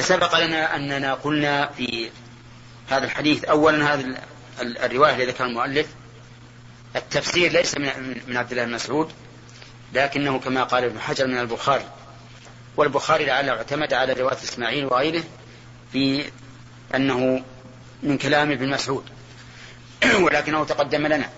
سبق 0.00 0.38
لنا 0.38 0.76
أننا 0.76 1.14
قلنا 1.14 1.66
في 1.66 2.10
هذا 2.88 3.04
الحديث 3.04 3.44
أولا 3.44 3.94
هذه 3.94 4.18
الرواية 4.60 5.12
التي 5.14 5.24
ذكرها 5.24 5.46
المؤلف 5.46 5.86
التفسير 6.96 7.52
ليس 7.52 7.78
من 8.26 8.36
عبد 8.36 8.50
الله 8.50 8.64
بن 8.64 8.72
مسعود 8.72 9.12
لكنه 9.92 10.38
كما 10.38 10.64
قال 10.64 10.84
ابن 10.84 11.00
حجر 11.00 11.26
من 11.26 11.38
البخاري. 11.38 11.84
والبخاري 12.76 13.24
لعله 13.24 13.52
اعتمد 13.52 13.92
على 13.92 14.12
رواية 14.12 14.36
إسماعيل 14.36 14.84
وغيره 14.84 15.22
في 15.92 16.30
أنه 16.94 17.44
من 18.02 18.18
كلام 18.18 18.50
ابن 18.50 18.70
مسعود. 18.70 19.04
ولكنه 20.24 20.64
تقدم 20.64 21.06
لنا 21.06 21.30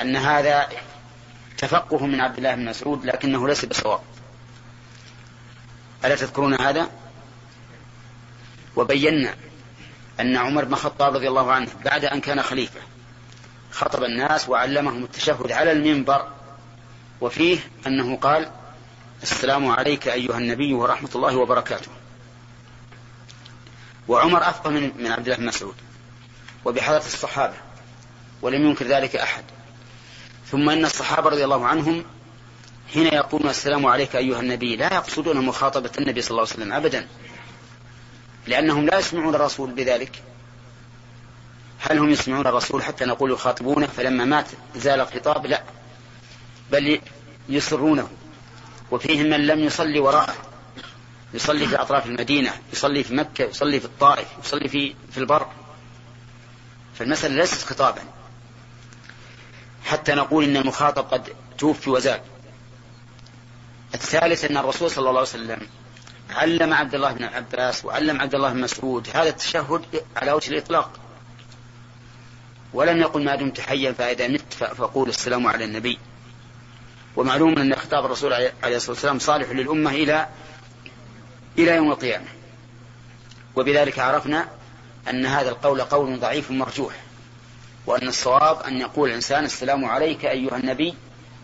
أن 0.00 0.16
هذا 0.16 0.68
تفقه 1.58 2.06
من 2.06 2.20
عبد 2.20 2.36
الله 2.36 2.54
بن 2.54 2.64
مسعود 2.64 3.04
لكنه 3.04 3.48
ليس 3.48 3.64
بصواب. 3.64 4.00
ألا 6.04 6.14
تذكرون 6.14 6.60
هذا؟ 6.60 6.90
وبينا 8.76 9.34
أن 10.20 10.36
عمر 10.36 10.64
بن 10.64 10.72
الخطاب 10.72 11.14
رضي 11.14 11.28
الله 11.28 11.52
عنه 11.52 11.68
بعد 11.84 12.04
أن 12.04 12.20
كان 12.20 12.42
خليفة 12.42 12.80
خطب 13.70 14.04
الناس 14.04 14.48
وعلمهم 14.48 15.04
التشهد 15.04 15.52
على 15.52 15.72
المنبر 15.72 16.28
وفيه 17.20 17.58
أنه 17.86 18.16
قال 18.16 18.50
السلام 19.22 19.70
عليك 19.70 20.08
أيها 20.08 20.38
النبي 20.38 20.72
ورحمة 20.72 21.10
الله 21.14 21.36
وبركاته. 21.36 21.90
وعمر 24.08 24.48
أفقه 24.48 24.70
من, 24.70 24.92
من 24.98 25.12
عبد 25.12 25.26
الله 25.26 25.36
بن 25.36 25.46
مسعود. 25.46 25.74
وبحضرة 26.64 27.06
الصحابة 27.06 27.54
ولم 28.42 28.66
ينكر 28.66 28.86
ذلك 28.86 29.16
أحد. 29.16 29.44
ثم 30.50 30.70
أن 30.70 30.84
الصحابة 30.84 31.30
رضي 31.30 31.44
الله 31.44 31.66
عنهم 31.66 32.04
حين 32.92 33.06
يقولون 33.06 33.50
السلام 33.50 33.86
عليك 33.86 34.16
أيها 34.16 34.40
النبي 34.40 34.76
لا 34.76 34.94
يقصدون 34.94 35.46
مخاطبة 35.46 35.90
النبي 35.98 36.22
صلى 36.22 36.30
الله 36.30 36.42
عليه 36.42 36.52
وسلم 36.52 36.72
أبدا 36.72 37.08
لأنهم 38.46 38.86
لا 38.86 38.98
يسمعون 38.98 39.34
الرسول 39.34 39.70
بذلك. 39.70 40.22
هل 41.78 41.98
هم 41.98 42.10
يسمعون 42.10 42.46
الرسول 42.46 42.82
حتى 42.82 43.04
نقول 43.04 43.30
يخاطبونه؟ 43.32 43.86
فلما 43.86 44.24
مات 44.24 44.46
زال 44.76 45.00
الخطاب 45.00 45.46
لا 45.46 45.62
بل 46.72 47.00
يسرونه. 47.48 48.08
وفيهم 48.90 49.26
من 49.26 49.46
لم 49.46 49.60
يصلي 49.60 49.98
وراءه 50.00 50.34
يصلي 51.34 51.66
في 51.66 51.76
أطراف 51.76 52.06
المدينة 52.06 52.52
يصلي 52.72 53.04
في 53.04 53.14
مكة 53.14 53.44
يصلي 53.44 53.80
في 53.80 53.86
الطائف 53.86 54.28
يصلي 54.44 54.68
في 54.68 54.94
في 55.10 55.18
البر. 55.18 55.46
فالمسألة 57.02 57.34
ليست 57.34 57.64
خطابا. 57.64 58.02
حتى 59.84 60.14
نقول 60.14 60.44
إن 60.44 60.56
المخاطب 60.56 61.02
قد 61.02 61.28
توفي 61.58 61.90
وزال 61.90 62.20
الثالث 63.94 64.44
أن 64.44 64.56
الرسول 64.56 64.90
صلى 64.90 64.98
الله 64.98 65.20
عليه 65.20 65.20
وسلم 65.20 65.60
علم 66.30 66.72
عبد 66.72 66.94
الله 66.94 67.12
بن 67.12 67.24
عباس 67.24 67.84
وعلم 67.84 68.20
عبد 68.20 68.34
الله 68.34 68.52
بن 68.52 68.60
مسعود. 68.60 69.08
هذا 69.14 69.28
التشهد 69.28 69.84
على 70.16 70.32
وجه 70.32 70.50
الإطلاق. 70.50 70.90
ولم 72.72 73.00
يقل 73.00 73.24
ما 73.24 73.36
دمت 73.36 73.60
حيا 73.60 73.92
فإذا 73.92 74.28
مت 74.28 74.54
فقول 74.54 75.08
السلام 75.08 75.46
على 75.46 75.64
النبي. 75.64 75.98
ومعلوم 77.16 77.58
أن 77.58 77.74
خطاب 77.76 78.04
الرسول 78.04 78.32
عليه 78.32 78.76
الصلاة 78.76 78.92
والسلام 78.92 79.18
صالح 79.18 79.50
للأمة 79.50 79.90
إلى 79.90 80.28
إلى 81.58 81.76
يوم 81.76 81.90
القيامة. 81.90 82.28
وبذلك 83.56 83.98
عرفنا 83.98 84.48
أن 85.10 85.26
هذا 85.26 85.50
القول 85.50 85.82
قول 85.82 86.20
ضعيف 86.20 86.50
مرجوح 86.50 86.94
وأن 87.86 88.08
الصواب 88.08 88.62
أن 88.62 88.80
يقول 88.80 89.08
الإنسان 89.08 89.44
السلام 89.44 89.84
عليك 89.84 90.24
أيها 90.24 90.56
النبي 90.56 90.94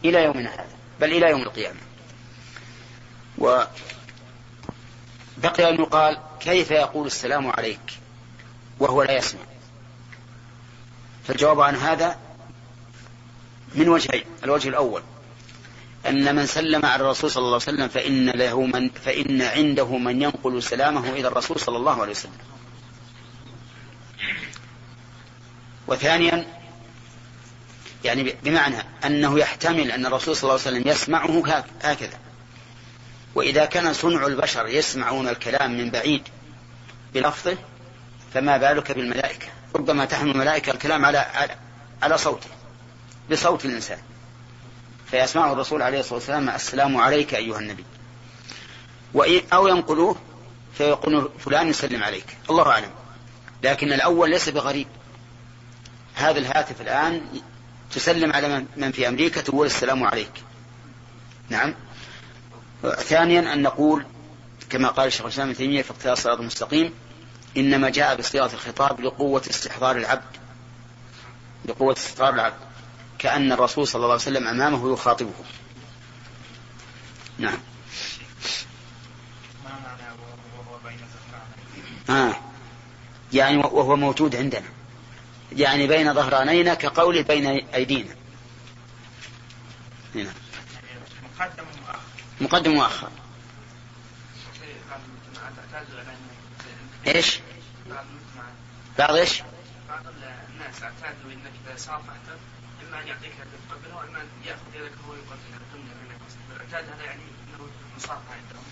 إلى 0.04 0.24
يومنا 0.24 0.54
هذا 0.54 0.76
بل 1.00 1.12
إلى 1.12 1.30
يوم 1.30 1.42
القيامة 1.42 1.78
وبقي 3.38 3.68
أن 5.70 5.74
يقال 5.74 6.18
كيف 6.40 6.70
يقول 6.70 7.06
السلام 7.06 7.50
عليك 7.50 7.98
وهو 8.80 9.02
لا 9.02 9.12
يسمع 9.12 9.40
فالجواب 11.24 11.60
عن 11.60 11.76
هذا 11.76 12.18
من 13.74 13.88
وجهين 13.88 14.24
الوجه 14.44 14.68
الأول 14.68 15.02
أن 16.06 16.36
من 16.36 16.46
سلم 16.46 16.86
على 16.86 17.02
الرسول 17.02 17.30
صلى 17.30 17.40
الله 17.40 17.60
عليه 17.66 17.76
وسلم 17.78 17.88
فإن 17.88 18.30
له 18.30 18.62
من 18.62 18.88
فإن 18.88 19.42
عنده 19.42 19.98
من 19.98 20.22
ينقل 20.22 20.62
سلامه 20.62 21.10
إلى 21.10 21.28
الرسول 21.28 21.60
صلى 21.60 21.76
الله 21.76 22.02
عليه 22.02 22.12
وسلم. 22.12 22.32
وثانيا 25.88 26.46
يعني 28.04 28.36
بمعنى 28.42 28.76
أنه 29.04 29.38
يحتمل 29.38 29.92
أن 29.92 30.06
الرسول 30.06 30.36
صلى 30.36 30.42
الله 30.42 30.60
عليه 30.66 30.78
وسلم 30.78 30.92
يسمعه 30.92 31.46
هكذا. 31.82 32.18
وإذا 33.34 33.64
كان 33.64 33.92
صنع 33.92 34.26
البشر 34.26 34.66
يسمعون 34.66 35.28
الكلام 35.28 35.78
من 35.78 35.90
بعيد 35.90 36.22
بلفظه 37.14 37.56
فما 38.34 38.56
بالك 38.56 38.92
بالملائكة؟ 38.92 39.46
ربما 39.74 40.04
تحمل 40.04 40.30
الملائكة 40.30 40.72
الكلام 40.72 41.04
على 41.04 41.26
على 42.02 42.18
صوته 42.18 42.48
بصوت 43.30 43.64
الإنسان. 43.64 43.98
فيسمعه 45.10 45.52
الرسول 45.52 45.82
عليه 45.82 46.00
الصلاة 46.00 46.14
والسلام 46.14 46.50
السلام 46.50 46.96
عليك 46.96 47.34
أيها 47.34 47.58
النبي. 47.58 47.84
أو 49.52 49.68
ينقلوه 49.68 50.16
فيقول 50.78 51.30
فلان 51.38 51.68
يسلم 51.68 52.02
عليك. 52.02 52.36
الله 52.50 52.70
أعلم. 52.70 52.90
لكن 53.62 53.92
الأول 53.92 54.30
ليس 54.30 54.48
بغريب. 54.48 54.86
هذا 56.18 56.38
الهاتف 56.38 56.80
الآن 56.80 57.20
تسلم 57.90 58.32
على 58.32 58.64
من 58.76 58.92
في 58.92 59.08
أمريكا 59.08 59.40
تقول 59.40 59.66
السلام 59.66 60.04
عليك. 60.04 60.30
نعم. 61.48 61.74
ثانيا 62.82 63.52
أن 63.52 63.62
نقول 63.62 64.06
كما 64.70 64.88
قال 64.88 65.06
الشيخ 65.06 65.22
الإسلام 65.22 65.48
ابن 65.48 65.56
تيمية 65.56 65.82
في 65.82 65.90
اقتضاء 65.90 66.12
الصراط 66.12 66.38
المستقيم 66.38 66.94
إنما 67.56 67.88
جاء 67.88 68.16
بصيغة 68.16 68.52
الخطاب 68.52 69.00
لقوة 69.00 69.42
استحضار 69.50 69.96
العبد. 69.96 70.36
لقوة 71.64 71.92
استحضار 71.92 72.34
العبد. 72.34 72.58
كأن 73.18 73.52
الرسول 73.52 73.86
صلى 73.86 73.98
الله 73.98 74.12
عليه 74.12 74.22
وسلم 74.22 74.46
أمامه 74.46 74.92
يخاطبه. 74.92 75.32
نعم. 77.38 77.58
آه. 82.10 82.36
يعني 83.32 83.56
وهو 83.56 83.96
موجود 83.96 84.36
عندنا. 84.36 84.77
يعني 85.52 85.86
بين 85.86 86.14
ظهرانينا 86.14 86.74
كقوله 86.74 87.22
بين 87.22 87.46
أيدينا 87.74 88.14
نعم 90.14 90.34
مقدم 92.40 92.72
ومؤخر 92.72 93.08
إيش؟ 97.06 97.40
بعض 98.98 99.14
إيش؟ 99.14 99.42
بعض 99.88 100.04
الناس 100.06 100.82
اعتادوا 100.82 101.32
انك 101.32 101.52
اذا 101.66 101.76
صافحت 101.76 102.20
اما 102.88 103.02
ان 103.02 103.08
يعطيك 103.08 103.32
تقبله 103.68 103.96
واما 103.96 104.20
ان 104.20 104.28
ياخذ 104.46 104.74
يدك 104.74 104.92
هو 105.08 105.14
يقبلها 105.14 105.60
الدنيا 105.60 105.94
منك 105.94 106.20
الاعتاد 106.56 106.92
هذا 106.92 107.04
يعني 107.04 107.22
إنه 107.22 107.68
مصافحه 107.96 108.34
عندهم 108.34 108.64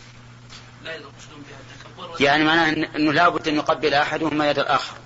لا 0.84 0.94
يقصدون 0.94 1.42
بها 1.48 1.58
التكبر 1.58 2.22
يعني 2.22 2.44
معناه 2.44 2.96
انه 2.96 3.12
لابد 3.12 3.48
أن 3.48 3.54
يقبل 3.54 3.94
أحدهما 3.94 4.50
يد 4.50 4.58
الآخر 4.58 4.96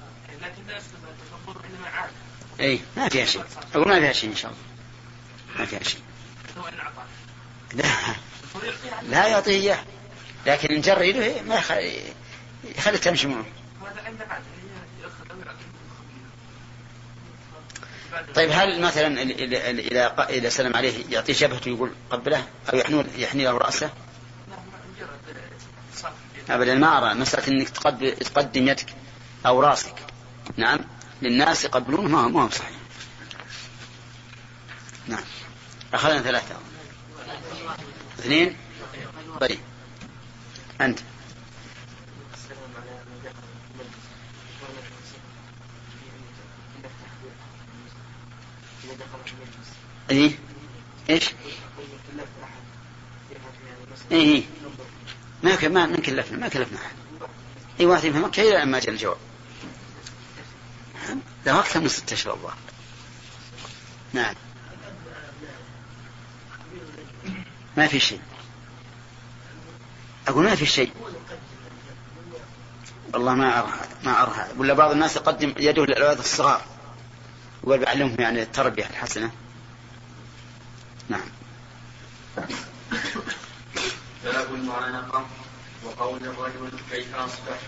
لكن 0.43 0.67
لا 0.67 0.73
يقصد 0.73 0.95
التكبر 0.95 1.67
انما 1.67 1.89
عاد 1.89 2.11
اي 2.61 2.81
ما 2.97 3.09
فيها 3.09 3.25
شيء. 3.25 3.45
أقول 3.75 3.89
ما 3.89 4.01
فيها 4.01 4.13
شيء 4.13 4.31
إن 4.31 4.37
شاء 4.37 4.51
الله. 4.51 4.63
ما 5.59 5.65
فيها 5.67 5.83
شيء. 5.83 6.01
لا 7.75 7.85
لا 9.03 9.27
يعطيه 9.27 9.53
إياه. 9.53 9.79
لكن 10.47 10.75
إن 10.75 10.81
جر 10.81 11.03
يده 11.03 11.43
ما 11.43 11.63
يخلي 12.77 12.99
تمشي 12.99 13.29
معه. 13.29 13.45
طيب 18.35 18.51
هل 18.53 18.81
مثلا 18.81 19.23
إذا 19.23 20.27
إذا 20.31 20.49
سلم 20.49 20.77
عليه 20.77 21.05
يعطيه 21.11 21.33
شبهته 21.33 21.69
يقول 21.69 21.93
قبله؟ 22.11 22.45
أو 22.73 22.79
يحنون 22.79 23.07
يحني 23.17 23.45
له 23.45 23.59
رأسه؟ 23.59 23.91
أبدا 26.51 26.75
ما 26.75 26.99
أرى. 26.99 27.15
مسألة 27.15 27.49
أنك 27.49 27.69
تقدم 28.19 28.69
يدك 28.69 28.87
أو 29.47 29.61
رأسك. 29.61 29.95
نعم. 30.57 30.79
للناس 31.23 31.65
يقبلونه 31.65 32.09
ما 32.09 32.29
ما 32.29 32.43
هو 32.43 32.51
صحيح. 32.51 32.79
نعم. 35.07 35.25
أخذنا 35.95 36.23
ثلاثة. 36.23 36.57
اثنين. 38.19 38.57
طيب. 39.41 39.59
أنت. 40.81 40.99
إيه؟ 50.11 50.39
إيش؟ 51.11 51.31
إيه 54.13 54.21
إيه. 54.21 54.43
ما 55.43 55.69
ما 55.69 55.87
ما 55.87 55.97
كلفنا 55.97 56.39
ما 56.39 56.49
كلفنا 56.49 56.79
أحد. 56.79 56.95
أي 57.81 57.87
واحد 57.87 58.05
يفهمك 58.05 58.41
إلى 58.41 58.65
ما 58.65 58.79
جاء 58.79 58.91
الجواب. 58.91 59.30
له 61.51 61.61
أكثر 61.61 61.81
من 61.81 61.89
ستة 61.89 62.15
اشهر 62.15 62.35
الله. 62.35 62.53
نعم. 64.13 64.35
ما 67.77 67.87
في 67.87 68.01
شيء. 68.01 68.21
أقول 70.29 70.45
ما 70.45 70.55
في 70.55 70.67
شيء. 70.67 70.93
والله 73.15 73.35
ما 73.35 73.59
أرى 73.59 73.73
ما 74.05 74.23
أرى 74.23 74.49
ولا 74.57 74.75
بعض 74.75 74.91
الناس 74.91 75.17
يقدم 75.17 75.55
يده 75.59 75.85
للأولاد 75.85 76.19
الصغار. 76.19 76.63
يقول 77.65 77.79
بعلمهم 77.79 78.17
يعني 78.19 78.43
التربية 78.43 78.87
الحسنة. 78.87 79.31
نعم. 81.09 81.29
باب 84.25 84.55
المعانقة 84.55 85.27
وقول 85.85 86.25
الرجل 86.25 86.71
كيف 86.91 87.15
أصبح. 87.15 87.59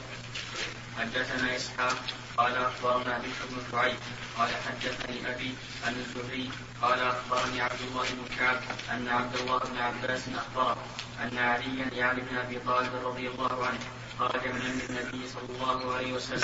حدثنا 0.99 1.57
إسحاق 1.57 1.97
قال 2.37 2.57
أخبرنا 2.57 3.19
بشر 3.19 3.47
بن 3.51 3.63
شعيب 3.73 3.97
قال 4.39 4.49
حدثني 4.67 5.31
أبي 5.35 5.55
عن 5.87 5.93
الزهري 5.95 6.51
قال 6.83 7.01
أخبرني 7.01 7.61
عبد 7.61 7.81
الله 7.91 8.03
بن 8.03 8.37
كعب 8.39 8.61
أن 8.91 9.09
عبد 9.09 9.35
الله 9.37 9.59
بن 9.59 9.79
عباس 9.79 10.23
أخبره 10.29 10.77
أن 11.23 11.39
عليا 11.39 11.87
يعني 11.93 12.21
بن 12.21 12.37
أبي 12.37 12.59
طالب 12.59 12.91
رضي 13.05 13.29
الله 13.29 13.67
عنه 13.67 13.79
خرج 14.19 14.45
من 14.49 14.61
عند 14.61 14.81
النبي 14.91 15.29
صلى 15.29 15.49
الله 15.57 15.95
عليه 15.95 16.13
وسلم. 16.13 16.39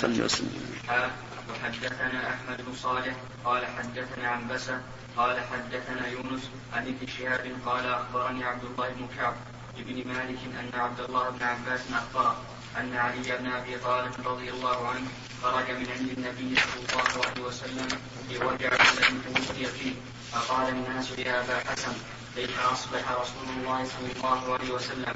وحدثنا 1.51 2.29
أحمد 2.35 2.57
بن 2.67 2.75
صالح 2.75 3.15
قال 3.45 3.67
حدثنا 3.67 4.29
عن 4.29 4.49
بسة 4.49 4.81
قال 5.17 5.37
حدثنا 5.41 6.07
يونس 6.09 6.43
عن 6.73 6.83
ابن 6.87 7.07
شهاب 7.19 7.53
قال 7.67 7.87
أخبرني 7.87 8.45
عبد 8.45 8.65
الله 8.65 8.89
بن 8.89 9.09
كعب 9.17 9.35
بن 9.79 10.09
مالك 10.13 10.39
أن 10.61 10.81
عبد 10.81 11.01
الله 11.01 11.31
بن 11.31 11.43
عباس 11.43 11.81
أخبره 11.93 12.37
أن 12.77 12.97
علي 12.97 13.37
بن 13.39 13.47
أبي 13.53 13.79
طالب 13.79 14.13
رضي 14.27 14.51
الله 14.51 14.89
عنه 14.89 15.09
خرج 15.43 15.71
من 15.71 15.87
عند 15.91 16.11
النبي 16.19 16.61
صلى 16.61 16.83
الله 16.83 17.27
عليه 17.27 17.43
وسلم 17.43 17.89
في 18.29 18.39
وجع 18.39 18.71
الذي 18.73 19.19
توفي 19.35 19.65
فيه. 19.65 19.93
فقال 20.33 20.69
الناس 20.69 21.19
يا 21.19 21.41
أبا 21.41 21.71
حسن 21.71 21.93
كيف 22.37 22.67
أصبح 22.73 23.11
رسول 23.11 23.49
الله 23.57 23.85
صلى 23.85 24.13
الله 24.17 24.55
عليه 24.55 24.71
وسلم. 24.71 25.15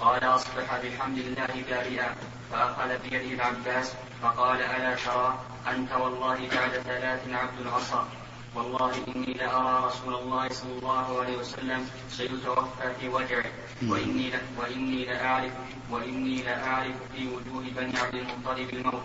قال 0.00 0.24
أصبح 0.24 0.76
بحمد 0.84 1.18
الله 1.18 1.64
بارئا. 1.70 2.16
فأخذ 2.52 2.98
بيده 2.98 3.34
العباس 3.34 3.92
فقال 4.22 4.62
ألا 4.62 4.94
ترى 4.94 5.38
أنت 5.68 5.92
والله 5.92 6.48
بعد 6.54 6.70
ثلاث 6.70 7.28
عبد 7.28 7.60
العصا. 7.60 8.08
والله 8.54 8.92
إني 9.08 9.32
لأرى 9.34 9.84
رسول 9.86 10.14
الله 10.14 10.48
صلى 10.48 10.72
الله 10.78 11.20
عليه 11.20 11.36
وسلم 11.36 11.88
سيتوفى 12.10 12.86
في 13.00 13.08
وجعه. 13.08 13.44
وإني 13.88 14.30
ل... 14.30 14.36
وإني 14.60 15.04
لأعرف 15.04 15.52
وإني 15.90 16.42
لأعرف 16.42 16.96
في 17.16 17.28
وجوه 17.28 17.64
بني 17.76 17.96
عبد 17.98 18.14
المطلب 18.14 18.68
الموت. 18.72 19.04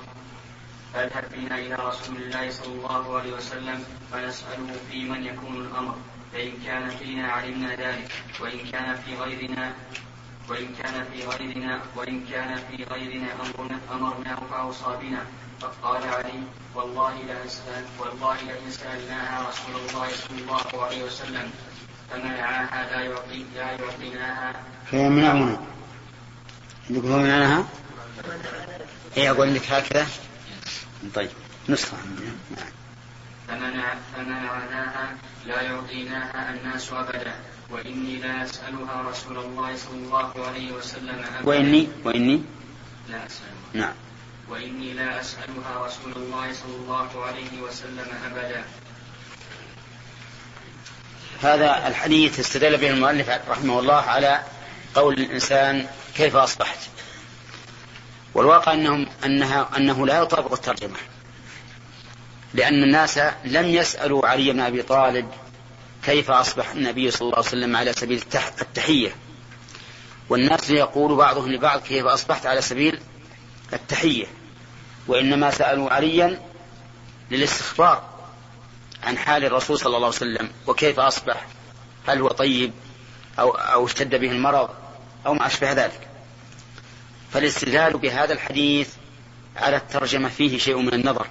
فاذهب 0.93 1.25
بنا 1.31 1.55
إلى 1.59 1.75
رسول 1.75 2.15
الله 2.15 2.49
صلى 2.49 2.73
الله 2.75 3.19
عليه 3.19 3.33
وسلم 3.33 3.83
فنسأله 4.11 4.69
في 4.91 5.09
من 5.09 5.23
يكون 5.25 5.55
الأمر. 5.55 5.95
فإن 6.33 6.51
كان 6.65 6.89
فينا 6.89 7.27
علمنا 7.31 7.75
ذلك. 7.75 8.11
وإن 8.39 8.59
كان 8.71 8.95
في 8.95 9.15
غيرنا 9.15 9.73
وإن 10.49 10.67
كان 10.79 11.03
في 11.11 11.23
غيرنا 11.27 11.81
وإن 11.95 12.25
كان 12.31 12.55
في 12.55 12.83
غيرنا 12.83 13.27
أمرنا 13.43 13.79
أمرناه 13.91 14.39
فأوصى 14.51 14.91
بنا. 15.01 15.25
فقال 15.61 16.03
علي 16.03 16.43
والله 16.75 17.13
لا 17.27 17.45
أسأل 17.45 17.85
والله 17.99 18.35
لئن 18.35 18.71
سألناها 18.71 19.49
رسول 19.49 19.75
الله 19.89 20.07
صلى 20.07 20.41
الله 20.41 20.85
عليه 20.85 21.03
وسلم 21.03 21.51
فمنعاها 22.11 22.89
لا 22.91 23.01
يعطي 23.01 23.45
لا 23.55 23.71
يعطيناها. 23.71 24.53
فيمنعنا 24.89 25.59
عندكم 26.89 27.07
فمنعناها؟ 27.07 27.65
هي 29.15 29.29
أقول 29.29 29.55
لك 29.55 29.71
هكذا. 29.71 30.07
طيب 31.15 31.29
نسخة 31.69 31.97
فمنع 33.47 33.95
فمنعناها 34.15 35.15
لا 35.45 35.61
يعطيناها 35.61 36.53
الناس 36.53 36.93
أبدا. 36.93 37.35
وإني 37.69 38.15
لا 38.15 38.43
أسألها 38.43 39.01
رسول 39.09 39.37
الله 39.37 39.75
صلى 39.75 39.97
الله 39.97 40.47
عليه 40.47 40.71
وسلم 40.71 41.23
أبدا. 41.35 41.49
وإني؟ 41.49 41.87
وإني؟ 42.03 42.43
لا 43.09 43.25
أسألها 43.25 43.57
نعم. 43.73 43.93
وإني 44.49 44.93
لا 44.93 45.21
أسألها 45.21 45.85
رسول 45.85 46.13
الله 46.15 46.53
صلى 46.53 46.75
الله 46.75 47.25
عليه 47.25 47.61
وسلم 47.61 48.07
أبدا. 48.25 48.63
هذا 51.41 51.87
الحديث 51.87 52.39
استدل 52.39 52.77
به 52.77 52.89
المؤلف 52.89 53.29
رحمه 53.49 53.79
الله 53.79 53.93
على 53.95 54.43
قول 54.95 55.13
الإنسان 55.13 55.87
كيف 56.15 56.35
أصبحت. 56.35 56.77
والواقع 58.33 58.73
أنهم 58.73 59.07
أنها 59.25 59.69
أنه 59.77 60.07
لا 60.07 60.19
يطابق 60.19 60.53
الترجمة. 60.53 60.97
لأن 62.53 62.83
الناس 62.83 63.19
لم 63.45 63.65
يسألوا 63.65 64.27
علي 64.27 64.51
بن 64.51 64.59
أبي 64.59 64.81
طالب 64.81 65.31
كيف 66.05 66.31
أصبح 66.31 66.71
النبي 66.71 67.11
صلى 67.11 67.21
الله 67.21 67.37
عليه 67.37 67.47
وسلم 67.47 67.75
على 67.75 67.93
سبيل 67.93 68.23
التحية. 68.61 69.15
والناس 70.29 70.69
يقول 70.69 71.15
بعضهم 71.15 71.51
لبعض 71.51 71.81
كيف 71.81 72.05
أصبحت 72.05 72.45
على 72.45 72.61
سبيل 72.61 72.99
التحية 73.73 74.25
وإنما 75.07 75.51
سألوا 75.51 75.89
عليا 75.89 76.41
للاستخبار 77.31 78.03
عن 79.03 79.17
حال 79.17 79.45
الرسول 79.45 79.79
صلى 79.79 79.87
الله 79.95 80.07
عليه 80.07 80.07
وسلم 80.07 80.49
وكيف 80.67 80.99
أصبح 80.99 81.45
هل 82.07 82.21
هو 82.21 82.27
طيب 82.27 82.73
أو, 83.39 83.51
أو 83.51 83.85
اشتد 83.85 84.15
به 84.15 84.31
المرض 84.31 84.69
أو 85.25 85.33
ما 85.33 85.47
أشبه 85.47 85.71
ذلك. 85.71 86.07
فالاستدلال 87.31 87.97
بهذا 87.97 88.33
الحديث 88.33 88.89
على 89.55 89.75
الترجمة 89.75 90.29
فيه 90.29 90.57
شيء 90.57 90.77
من 90.77 90.93
النظر. 90.93 91.27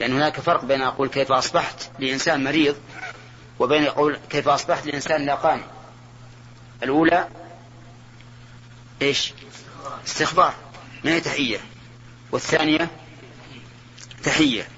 لأن 0.00 0.12
هناك 0.12 0.40
فرق 0.40 0.64
بين 0.64 0.82
أقول 0.82 1.08
كيف 1.08 1.32
أصبحت 1.32 1.90
لإنسان 1.98 2.44
مريض 2.44 2.76
وبين 3.58 3.82
يقول 3.82 4.18
كيف 4.30 4.48
أصبحت 4.48 4.86
لإنسان 4.86 5.26
لاقاني 5.26 5.62
الأولى 6.82 7.28
إيش؟ 9.02 9.32
استخبار. 10.06 10.54
ما 11.04 11.10
هي 11.10 11.20
تحية؟ 11.20 11.58
والثانية 12.32 12.90
تحية. 14.24 14.68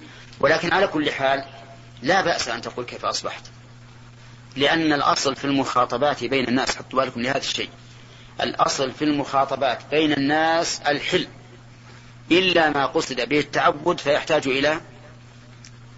ولكن 0.40 0.72
على 0.72 0.86
كل 0.86 1.10
حال 1.10 1.44
لا 2.02 2.20
بأس 2.20 2.48
أن 2.48 2.60
تقول 2.62 2.84
كيف 2.84 3.04
أصبحت. 3.04 3.42
لأن 4.56 4.92
الأصل 4.92 5.36
في 5.36 5.44
المخاطبات 5.44 6.24
بين 6.24 6.48
الناس 6.48 6.76
حطوا 6.76 7.02
بالكم 7.02 7.20
لهذا 7.20 7.38
الشيء. 7.38 7.70
الأصل 8.40 8.92
في 8.92 9.04
المخاطبات 9.04 9.78
بين 9.90 10.12
الناس 10.12 10.80
الحل. 10.80 11.28
إلا 12.30 12.70
ما 12.70 12.86
قصد 12.86 13.20
به 13.28 13.38
التعبد 13.38 14.00
فيحتاج 14.00 14.48
إلى 14.48 14.80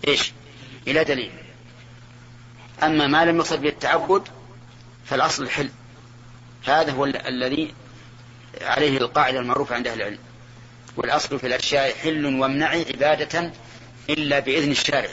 إيش؟ 0.09 0.33
إلى 0.89 1.05
دليل. 1.05 1.33
أما 2.83 3.07
ما 3.07 3.25
لم 3.25 3.37
يقصد 3.37 3.61
به 3.61 3.69
التعبد 3.69 4.23
فالأصل 5.05 5.43
الحل 5.43 5.71
هذا 6.65 6.93
هو 6.93 7.05
الذي 7.05 7.75
عليه 8.61 8.99
القاعدة 8.99 9.39
المعروفة 9.39 9.75
عند 9.75 9.89
أهل 9.89 10.01
العلم. 10.01 10.19
والأصل 10.97 11.39
في 11.39 11.47
الأشياء 11.47 11.95
حل 11.95 12.41
وامنع 12.41 12.69
عبادة 12.69 13.53
إلا 14.11 14.39
بإذن 14.39 14.71
الشارع. 14.71 15.11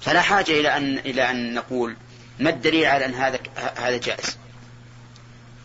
فلا 0.00 0.20
حاجة 0.20 0.52
إلى 0.52 0.76
أن 0.76 0.98
إلى 0.98 1.30
أن 1.30 1.54
نقول 1.54 1.96
ما 2.38 2.50
الدليل 2.50 2.84
على 2.84 3.04
أن 3.04 3.14
هذا 3.14 3.38
هذا 3.76 3.96
جائز؟ 3.96 4.38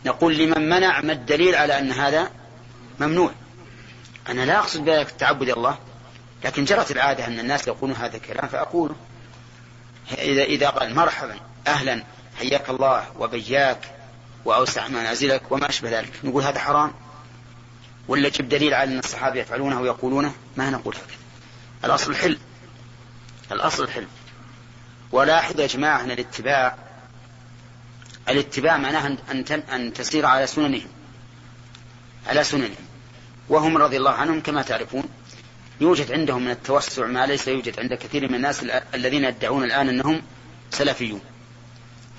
نقول 0.06 0.38
لمن 0.38 0.70
منع 0.70 1.02
ما 1.02 1.14
الدليل 1.14 1.56
على 1.56 1.80
أن 1.80 1.92
هذا 1.92 2.32
ممنوع. 3.00 3.32
أنا 4.30 4.46
لا 4.46 4.60
أقصد 4.60 4.86
بذلك 4.86 5.10
التعبد 5.10 5.50
الله 5.50 5.78
لكن 6.44 6.66
جرت 6.66 6.92
العادة 6.92 7.28
أن 7.28 7.40
الناس 7.40 7.68
يقولون 7.68 7.96
هذا 7.96 8.18
الكلام 8.18 8.48
فأقوله 8.48 8.96
إذا 10.18 10.44
إذا 10.44 10.70
قال 10.70 10.96
مرحبا 10.96 11.36
أهلا 11.68 12.04
حياك 12.40 12.70
الله 12.70 13.06
وبياك 13.20 13.78
وأوسع 14.46 14.88
منازلك 14.88 15.52
وما 15.52 15.70
أشبه 15.70 16.00
ذلك. 16.00 16.12
نقول 16.24 16.44
هذا 16.44 16.60
حرام؟ 16.60 16.92
ولا 18.08 18.30
جب 18.30 18.50
دليل 18.50 18.74
على 18.74 18.94
أن 18.94 19.00
الصحابة 19.00 19.40
يفعلونه 19.40 19.82
ويقولونه 19.82 20.34
ما 20.58 20.70
نقول 20.70 20.96
هكذا 20.96 21.18
الأصل 21.86 22.12
الحل 22.12 22.38
الأصل 23.52 23.84
الحل 23.84 24.08
ولاحظ 25.12 25.60
يا 25.60 25.68
جماعة 25.68 26.04
أن 26.04 26.12
الاتباع 26.12 26.76
الاتباع 28.30 28.78
معناه 28.78 29.18
أن 29.32 29.46
أن 29.74 29.94
تسير 29.94 30.26
على 30.26 30.48
سننهم. 30.48 30.88
على 32.28 32.44
سننهم. 32.44 32.76
وهم 33.50 33.78
رضي 33.78 33.98
الله 33.98 34.12
عنهم 34.12 34.42
كما 34.42 34.62
تعرفون 34.62 35.04
يوجد 35.82 36.12
عندهم 36.12 36.46
من 36.46 36.52
التوسع 36.52 37.06
ما 37.06 37.26
ليس 37.26 37.48
يوجد 37.48 37.80
عند 37.80 37.94
كثير 37.94 38.30
من 38.30 38.36
الناس 38.36 38.64
الذين 38.94 39.24
يدعون 39.24 39.64
الآن 39.64 39.90
أنهم 39.90 40.22
سلفيون. 40.72 41.22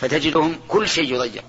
فتجدهم 0.01 0.61
كل 0.69 0.89
شيء 0.89 1.15
يضيق. 1.15 1.45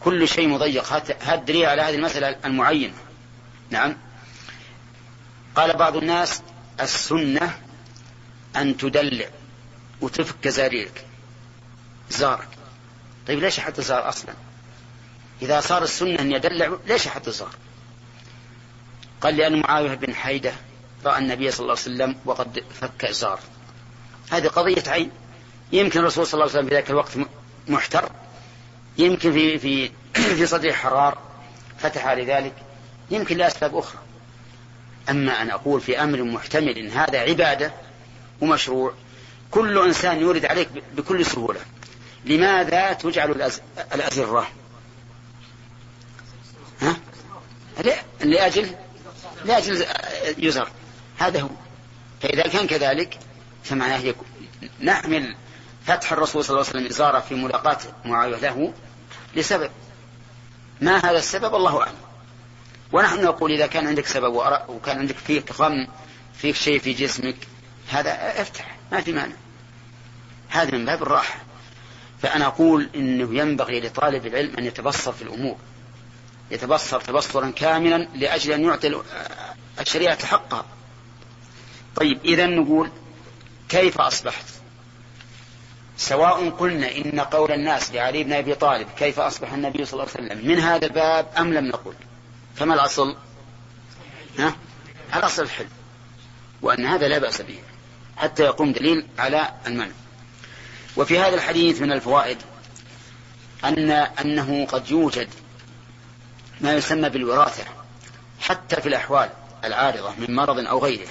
كل 0.00 0.28
شيء 0.28 0.48
مضيق. 0.48 0.92
هذا 1.22 1.34
دليل 1.34 1.66
على 1.66 1.82
هذه 1.82 1.94
المسألة 1.94 2.36
المعينة. 2.44 2.94
نعم. 3.70 3.96
قال 5.56 5.76
بعض 5.76 5.96
الناس 5.96 6.42
السنة 6.80 7.58
أن 8.56 8.76
تدلع 8.76 9.28
وتفك 10.00 10.48
زاريرك 10.48 11.04
زارك. 12.10 12.48
طيب 13.26 13.38
ليش 13.38 13.60
حتى 13.60 13.82
زار 13.82 14.08
أصلا؟ 14.08 14.34
إذا 15.42 15.60
صار 15.60 15.82
السنة 15.82 16.20
أن 16.20 16.32
يدلع 16.32 16.76
ليش 16.86 17.08
حتى 17.08 17.30
زار؟ 17.30 17.54
قال 19.20 19.36
لأن 19.36 19.60
معاوية 19.60 19.94
بن 19.94 20.14
حيدة 20.14 20.52
رأى 21.04 21.18
النبي 21.18 21.50
صلى 21.50 21.60
الله 21.60 21.72
عليه 21.72 21.82
وسلم 21.82 22.16
وقد 22.24 22.64
فك 22.80 23.04
إزار 23.04 23.40
هذه 24.30 24.46
قضية 24.48 24.82
عين. 24.86 25.10
يمكن 25.72 26.00
الرسول 26.00 26.26
صلى 26.26 26.34
الله 26.34 26.50
عليه 26.50 26.58
وسلم 26.58 26.68
في 26.68 26.74
ذاك 26.74 26.90
الوقت 26.90 27.12
محتر. 27.68 28.10
يمكن 28.98 29.32
في 29.32 29.58
في 29.58 29.90
في 30.12 30.46
صدره 30.46 30.72
حرار 30.72 31.18
فتح 31.78 32.12
لذلك 32.12 32.52
يمكن 33.10 33.36
لأسباب 33.36 33.76
أخرى. 33.76 34.00
أما 35.10 35.42
أن 35.42 35.50
أقول 35.50 35.80
في 35.80 36.02
أمر 36.02 36.22
محتمل 36.22 36.78
إن 36.78 36.88
هذا 36.88 37.18
عبادة 37.18 37.72
ومشروع 38.40 38.92
كل 39.50 39.78
إنسان 39.78 40.20
يورد 40.20 40.44
عليك 40.44 40.68
بكل 40.96 41.26
سهولة. 41.26 41.60
لماذا 42.24 42.92
تجعل 42.92 43.50
الأزرة؟ 43.94 44.48
ها؟ 46.80 46.96
لأجل 48.20 48.74
لأجل 49.44 49.86
يزر 50.38 50.68
هذا 51.18 51.40
هو. 51.40 51.48
فإذا 52.22 52.42
كان 52.42 52.66
كذلك 52.66 53.18
فمعناه 53.64 54.14
نحمل 54.82 55.36
فتح 55.86 56.12
الرسول 56.12 56.44
صلى 56.44 56.50
الله 56.50 56.68
عليه 56.68 56.78
وسلم 56.78 56.86
إزارة 56.86 57.20
في 57.20 57.34
ملاقاة 57.34 57.78
معاوية 58.04 58.36
له 58.36 58.72
لسبب. 59.36 59.70
ما 60.80 60.96
هذا 60.96 61.18
السبب؟ 61.18 61.54
الله 61.54 61.80
أعلم. 61.80 61.94
ونحن 62.92 63.24
نقول 63.24 63.52
إذا 63.52 63.66
كان 63.66 63.86
عندك 63.86 64.06
سبب 64.06 64.34
وكان 64.68 64.98
عندك 64.98 65.16
فيك 65.16 65.52
غم 65.52 65.86
فيك 66.34 66.56
شيء 66.56 66.78
في 66.78 66.92
جسمك 66.92 67.36
هذا 67.88 68.40
افتح 68.40 68.76
ما 68.92 69.00
في 69.00 69.12
مانع. 69.12 69.34
هذا 70.48 70.78
من 70.78 70.84
باب 70.84 71.02
الراحة. 71.02 71.40
فأنا 72.22 72.46
أقول 72.46 72.90
إنه 72.94 73.34
ينبغي 73.34 73.80
لطالب 73.80 74.26
العلم 74.26 74.56
أن 74.58 74.64
يتبصر 74.64 75.12
في 75.12 75.22
الأمور. 75.22 75.56
يتبصر 76.50 77.00
تبصرا 77.00 77.50
كاملا 77.50 78.08
لأجل 78.14 78.52
أن 78.52 78.64
يعطي 78.64 79.02
الشريعة 79.80 80.26
حقها. 80.26 80.64
طيب 81.96 82.18
إذا 82.24 82.46
نقول 82.46 82.90
كيف 83.68 84.00
أصبحت؟ 84.00 84.44
سواء 85.98 86.50
قلنا 86.50 86.96
إن 86.96 87.20
قول 87.20 87.52
الناس 87.52 87.92
لعلي 87.92 88.24
بن 88.24 88.32
أبي 88.32 88.54
طالب 88.54 88.88
كيف 88.98 89.20
أصبح 89.20 89.52
النبي 89.52 89.84
صلى 89.84 89.92
الله 90.02 90.12
عليه 90.14 90.26
وسلم 90.26 90.48
من 90.48 90.58
هذا 90.58 90.86
الباب 90.86 91.26
أم 91.38 91.54
لم 91.54 91.66
نقل؟ 91.66 91.94
فما 92.56 92.74
الأصل؟ 92.74 93.16
ها؟ 94.38 94.56
الأصل 95.14 95.42
الحل 95.42 95.66
وأن 96.62 96.86
هذا 96.86 97.08
لا 97.08 97.18
بأس 97.18 97.42
به 97.42 97.58
حتى 98.16 98.42
يقوم 98.42 98.72
دليل 98.72 99.06
على 99.18 99.48
المنع. 99.66 99.92
وفي 100.96 101.18
هذا 101.18 101.34
الحديث 101.34 101.80
من 101.80 101.92
الفوائد 101.92 102.38
أن 103.64 103.90
أنه 103.90 104.66
قد 104.66 104.90
يوجد 104.90 105.28
ما 106.60 106.74
يسمى 106.74 107.08
بالوراثة 107.08 107.64
حتى 108.40 108.80
في 108.80 108.88
الأحوال 108.88 109.30
العارضة 109.64 110.12
من 110.18 110.34
مرض 110.34 110.58
أو 110.58 110.78
غيره. 110.78 111.08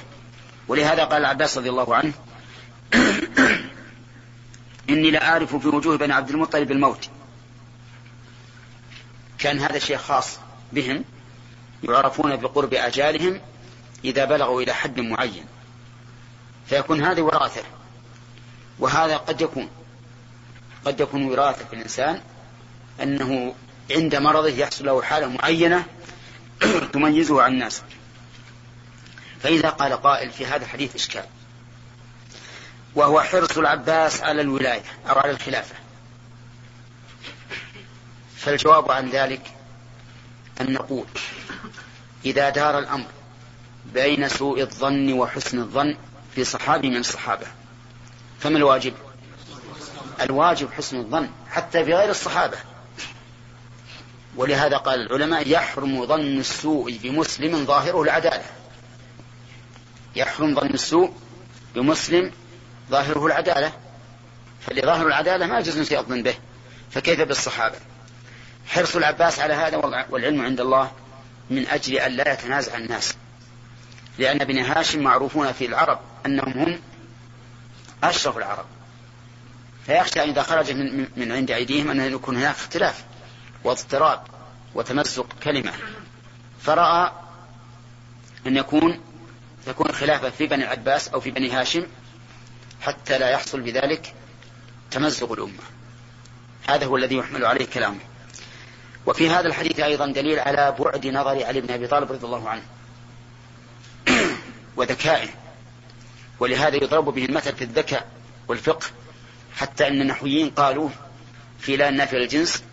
ولهذا 0.68 1.04
قال 1.04 1.22
العباس 1.22 1.58
رضي 1.58 1.70
الله 1.70 1.96
عنه 1.96 2.14
إني 4.90 5.12
لأعرف 5.12 5.56
في 5.56 5.68
وجوه 5.68 5.98
بني 5.98 6.14
عبد 6.14 6.30
المطلب 6.30 6.72
الموت. 6.72 7.10
كان 9.40 9.60
هذا 9.60 9.80
شيء 9.80 9.98
خاص 9.98 10.40
بهم 10.74 11.04
يعرفون 11.84 12.36
بقرب 12.36 12.74
أجالهم 12.74 13.42
إذا 14.06 14.26
بلغوا 14.26 14.62
إلى 14.62 14.74
حد 14.74 15.00
معين. 15.00 15.46
فيكون 16.68 17.04
هذه 17.04 17.22
وراثة 17.22 17.64
وهذا 18.80 19.18
قد 19.18 19.42
يكون 19.42 19.70
قد 20.86 21.00
يكون 21.00 21.24
وراثة 21.24 21.66
في 21.66 21.74
الإنسان 21.74 22.22
أنه 23.02 23.56
عند 23.92 24.16
مرضه 24.16 24.50
يحصل 24.50 24.86
له 24.86 25.02
حالة 25.02 25.28
معينة 25.28 25.86
تميزه 26.94 27.42
عن 27.42 27.54
الناس. 27.54 27.82
فإذا 29.40 29.70
قال 29.70 29.94
قائل 29.94 30.30
في 30.30 30.46
هذا 30.46 30.64
الحديث 30.64 30.96
إشكال. 30.96 31.26
وهو 32.98 33.22
حرص 33.22 33.58
العباس 33.58 34.22
على 34.22 34.42
الولاية 34.42 34.84
أو 35.10 35.20
على 35.20 35.32
الخلافة. 35.32 35.76
فالجواب 38.38 38.92
عن 38.92 39.10
ذلك 39.10 39.52
أن 40.62 40.74
نقول 40.74 41.06
إذا 42.26 42.50
دار 42.50 42.80
الأمر 42.80 43.06
بين 43.94 44.30
سوء 44.30 44.62
الظن 44.62 45.14
وحسن 45.14 45.60
الظن 45.60 45.98
في 46.36 46.44
صحابي 46.44 46.90
من 46.90 46.98
الصحابة 46.98 47.48
فما 48.40 48.58
الواجب؟ 48.58 48.94
الواجب 50.22 50.72
حسن 50.72 50.98
الظن 50.98 51.30
حتى 51.50 51.86
في 51.86 51.94
غير 51.94 52.10
الصحابة. 52.10 52.58
ولهذا 54.36 54.78
قال 54.78 55.02
العلماء 55.02 55.48
يحرم 55.48 56.06
ظن 56.06 56.40
السوء 56.40 56.98
بمسلم 57.04 57.66
ظاهره 57.66 58.02
العدالة. 58.02 58.46
يحرم 60.16 60.56
ظن 60.56 60.70
السوء 60.70 61.14
بمسلم 61.76 62.32
ظاهره 62.90 63.26
العدالة. 63.26 63.72
فلظاهر 64.62 65.08
العدالة 65.08 65.46
ما 65.46 65.60
يجوز 65.60 65.94
الظن 65.94 66.24
به. 66.24 66.36
فكيف 66.92 67.22
بالصحابة؟ 67.22 67.76
حرص 68.68 68.96
العباس 68.96 69.40
على 69.40 69.54
هذا 69.54 69.78
والعلم 70.10 70.42
عند 70.42 70.62
الله 70.62 70.92
من 71.50 71.68
أجل 71.68 71.96
أن 71.96 72.12
لا 72.12 72.34
يتنازع 72.34 72.78
الناس. 72.78 73.16
لأن 74.18 74.38
بني 74.38 74.62
هاشم 74.62 75.00
معروفون 75.00 75.52
في 75.52 75.66
العرب 75.66 76.00
أنهم 76.26 76.54
هم 76.54 76.80
أشرف 78.04 78.38
العرب. 78.38 78.66
فيخشى 79.86 80.22
إذا 80.22 80.42
خرج 80.42 80.72
من, 80.72 81.08
من 81.16 81.32
عند 81.32 81.52
أيديهم 81.52 81.90
أن 81.90 82.14
يكون 82.14 82.38
هناك 82.38 82.56
اختلاف 82.56 83.04
واضطراب 83.64 84.22
وتمزق 84.76 85.28
كلمة. 85.44 85.74
فرأى 86.62 87.12
أن 88.48 88.58
يكون 88.58 89.00
تكون 89.66 89.92
خلافة 89.92 90.30
في 90.30 90.48
بني 90.48 90.64
العباس 90.64 91.08
أو 91.08 91.20
في 91.20 91.32
بني 91.32 91.52
هاشم 91.52 91.86
حتى 92.82 93.18
لا 93.18 93.30
يحصل 93.30 93.62
بذلك 93.62 94.14
تمزق 94.92 95.32
الأمة. 95.32 95.64
هذا 96.68 96.86
هو 96.86 96.98
الذي 96.98 97.16
يحمل 97.16 97.46
عليه 97.46 97.66
كلامه. 97.66 98.00
وفي 99.06 99.30
هذا 99.30 99.48
الحديث 99.48 99.80
أيضا 99.80 100.08
دليل 100.08 100.40
على 100.40 100.76
بعد 100.80 101.08
نظر 101.08 101.46
علي 101.46 101.62
بن 101.62 101.74
أبي 101.74 101.88
طالب 101.88 102.12
رضي 102.12 102.26
الله 102.26 102.50
عنه 102.50 102.62
وذكائه. 104.78 105.30
ولهذا 106.40 106.76
يضرب 106.76 107.06
به 107.06 107.26
المثل 107.26 107.56
في 107.56 107.64
الذكاء 107.64 108.08
والفقه 108.48 108.86
حتى 109.56 109.88
أن 109.88 110.02
النحويين 110.02 110.50
قالوا 110.50 110.90
في 111.60 111.78
لا 111.78 111.90
النافع 111.90 112.18
الجنس 112.18 112.64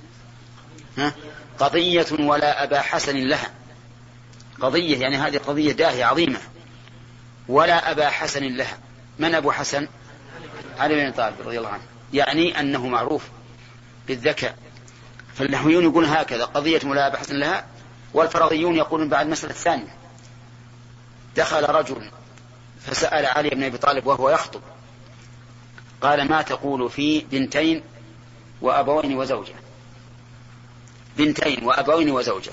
قضية 1.59 2.07
ولا 2.12 2.64
أبا 2.64 2.81
حسن 2.81 3.17
لها. 3.17 3.51
قضية 4.61 4.99
يعني 4.99 5.17
هذه 5.17 5.38
قضية 5.38 5.73
داهية 5.73 6.05
عظيمة. 6.05 6.40
ولا 7.49 7.90
أبا 7.90 8.09
حسن 8.09 8.57
لها. 8.57 8.79
من 9.18 9.35
أبو 9.35 9.50
حسن؟ 9.50 9.88
علي 10.79 10.94
بن 10.94 11.12
طالب 11.12 11.35
رضي 11.40 11.59
الله 11.59 11.68
عنه. 11.68 11.83
يعني 12.12 12.61
أنه 12.61 12.87
معروف 12.87 13.29
بالذكاء. 14.07 14.57
فالنحويون 15.35 15.85
يقولون 15.85 16.11
هكذا 16.11 16.44
قضية 16.44 16.81
حسن 17.16 17.37
لها 17.37 17.66
والفرضيون 18.14 18.77
يقولون 18.77 19.09
بعد 19.09 19.27
المسألة 19.27 19.53
الثانية. 19.53 19.94
دخل 21.37 21.68
رجل 21.68 22.11
فسأل 22.81 23.27
علي 23.27 23.50
بن 23.50 23.62
أبي 23.62 23.79
طالب 23.79 24.07
وهو 24.07 24.31
يخطب. 24.31 24.61
قال 26.00 26.29
ما 26.29 26.42
تقول 26.42 26.90
في 26.90 27.20
بنتين 27.20 27.83
وأبوين 28.61 29.16
وزوجة؟ 29.16 29.55
بنتين 31.16 31.64
وأبوين 31.64 32.11
وزوجة. 32.11 32.53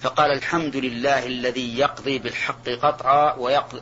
فقال 0.00 0.32
الحمد 0.32 0.76
لله 0.76 1.26
الذي 1.26 1.78
يقضي 1.78 2.18
بالحق 2.18 2.68
قطعا 2.68 3.34
ويقضي. 3.34 3.80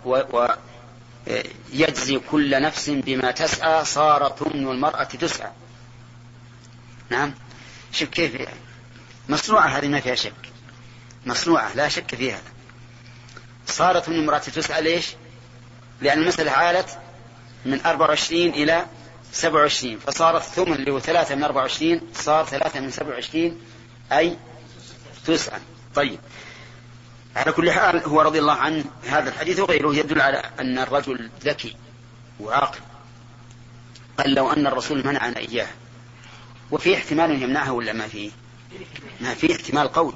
يجزي 1.73 2.19
كل 2.19 2.63
نفس 2.63 2.91
بما 2.91 3.31
تسعى 3.31 3.85
صار 3.85 4.37
ثمن 4.39 4.69
المرأة 4.69 5.05
تسعى. 5.05 5.51
نعم؟ 7.11 7.35
شوف 7.93 8.09
كيف 8.09 8.49
مصنوعة 9.29 9.67
هذه 9.67 9.89
ما 9.89 10.01
فيها 10.01 10.15
شك. 10.15 10.33
مصنوعة 11.27 11.75
لا 11.75 11.89
شك 11.89 12.15
فيها. 12.15 12.41
صارت 13.67 14.09
من 14.09 14.17
المرأة 14.17 14.39
تسعى 14.39 14.83
ليش؟ 14.83 15.07
لأن 16.01 16.19
المسألة 16.23 16.51
عالت 16.51 16.99
من 17.65 17.81
24 17.87 18.41
إلى 18.49 18.87
27 19.33 19.99
فصارت 19.99 20.43
ثمن 20.43 20.73
اللي 20.73 20.91
هو 20.91 21.01
ثلاثة 21.01 21.35
من 21.35 21.45
24 21.45 22.01
صار 22.15 22.45
ثلاثة 22.45 22.81
من 22.81 22.91
27 22.91 23.61
أي 24.13 24.37
تسعة 25.27 25.61
طيب. 25.95 26.19
على 27.37 27.53
كل 27.53 27.71
حال 27.71 28.05
هو 28.05 28.21
رضي 28.21 28.39
الله 28.39 28.53
عنه 28.53 28.85
هذا 29.09 29.29
الحديث 29.29 29.61
وغيره 29.61 29.95
يدل 29.95 30.21
على 30.21 30.43
أن 30.61 30.79
الرجل 30.79 31.31
ذكي 31.45 31.77
وعاقل. 32.41 32.79
قال 34.19 34.35
لو 34.35 34.53
أن 34.53 34.67
الرسول 34.67 35.07
منعنا 35.07 35.39
إياه. 35.39 35.69
وفي 36.71 36.95
احتمال 36.95 37.43
يمنعه 37.43 37.73
ولا 37.73 37.93
ما 37.93 38.09
فيه 38.09 38.31
ما 39.21 39.35
في 39.35 39.53
احتمال 39.53 39.89
قول. 39.89 40.15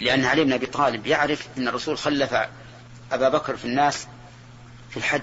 لأن 0.00 0.24
علي 0.24 0.44
بن 0.44 0.52
أبي 0.52 0.66
طالب 0.66 1.06
يعرف 1.06 1.48
أن 1.58 1.68
الرسول 1.68 1.98
خلف 1.98 2.34
أبا 3.12 3.28
بكر 3.28 3.56
في 3.56 3.64
الناس 3.64 4.06
في 4.90 4.96
الحج 4.96 5.22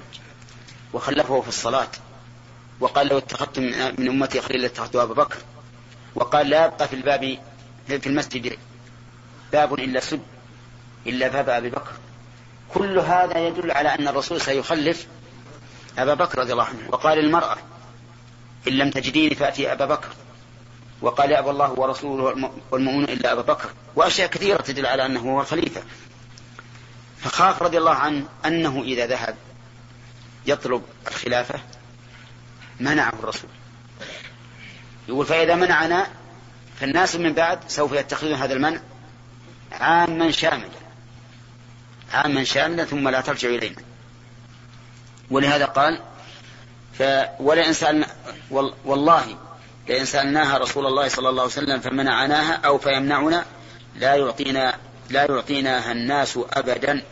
وخلفه 0.94 1.42
في 1.42 1.48
الصلاة. 1.48 1.92
وقال 2.80 3.08
لو 3.08 3.18
اتخذت 3.18 3.60
من 4.00 4.08
أمتي 4.08 4.42
خليلا 4.42 4.66
اتخذت 4.66 4.96
أبا 4.96 5.14
بكر. 5.14 5.38
وقال 6.16 6.50
لا 6.50 6.66
يبقى 6.66 6.88
في 6.88 6.96
الباب 6.96 7.38
في 7.88 8.08
المسجد 8.08 8.58
باب 9.52 9.74
إلا 9.74 10.00
سد. 10.00 10.35
إلا 11.08 11.28
باب 11.28 11.50
أبي 11.50 11.70
بكر. 11.70 11.92
كل 12.74 13.00
هذا 13.00 13.48
يدل 13.48 13.72
على 13.72 13.90
أن 13.90 14.08
الرسول 14.08 14.42
سيخلف 14.42 15.08
أبا 15.98 16.14
بكر 16.14 16.40
رضي 16.40 16.52
الله 16.52 16.64
عنه 16.64 16.90
وقال 16.90 17.20
المرأة 17.20 17.58
إن 18.68 18.74
لم 18.74 18.90
تجديني 18.90 19.36
فأتي 19.36 19.72
أبا 19.72 19.86
بكر. 19.86 20.10
وقال 21.02 21.32
يأبى 21.32 21.50
الله 21.50 21.72
ورسوله 21.72 22.24
والمؤمنون 22.24 23.04
إلا 23.04 23.32
أبا 23.32 23.42
بكر. 23.42 23.70
وأشياء 23.96 24.30
كثيرة 24.30 24.62
تدل 24.62 24.86
على 24.86 25.06
أنه 25.06 25.20
هو 25.20 25.42
الخليفة. 25.42 25.82
فخاف 27.20 27.64
رضي 27.64 27.78
الله 27.78 27.96
عنه 27.96 28.26
أنه 28.46 28.82
إذا 28.82 29.08
ذهب 29.08 29.36
يطلب 30.46 30.84
الخلافة 31.08 31.60
منعه 32.80 33.14
الرسول. 33.20 33.50
يقول 35.08 35.26
فإذا 35.26 35.56
منعنا 35.56 36.08
فالناس 36.80 37.16
من 37.16 37.34
بعد 37.34 37.60
سوف 37.68 37.92
يتخذون 37.92 38.34
هذا 38.34 38.54
المنع 38.54 38.80
عاما 39.72 40.32
شاملا. 40.32 40.85
عاما 42.16 42.44
شاملا 42.44 42.86
ثم 42.86 43.10
لا 43.10 43.22
ترجع 43.22 43.50
إلينا. 43.50 43.82
ولهذا 45.32 45.66
قال 45.66 46.02
ف 47.00 47.04
ولئن 47.40 47.74
سألنا 47.74 48.08
والله 48.86 49.38
لئن 49.88 50.06
سألناها 50.06 50.58
رسول 50.58 50.86
الله 50.86 51.08
صلى 51.08 51.30
الله 51.30 51.42
عليه 51.42 51.52
وسلم 51.52 51.80
فمنعناها 51.80 52.54
أو 52.54 52.78
فيمنعنا 52.78 53.46
لا 53.96 54.16
يعطينا 54.16 54.78
لا 55.10 55.26
يعطيناها 55.32 55.92
الناس 55.92 56.40
أبدا 56.54 57.04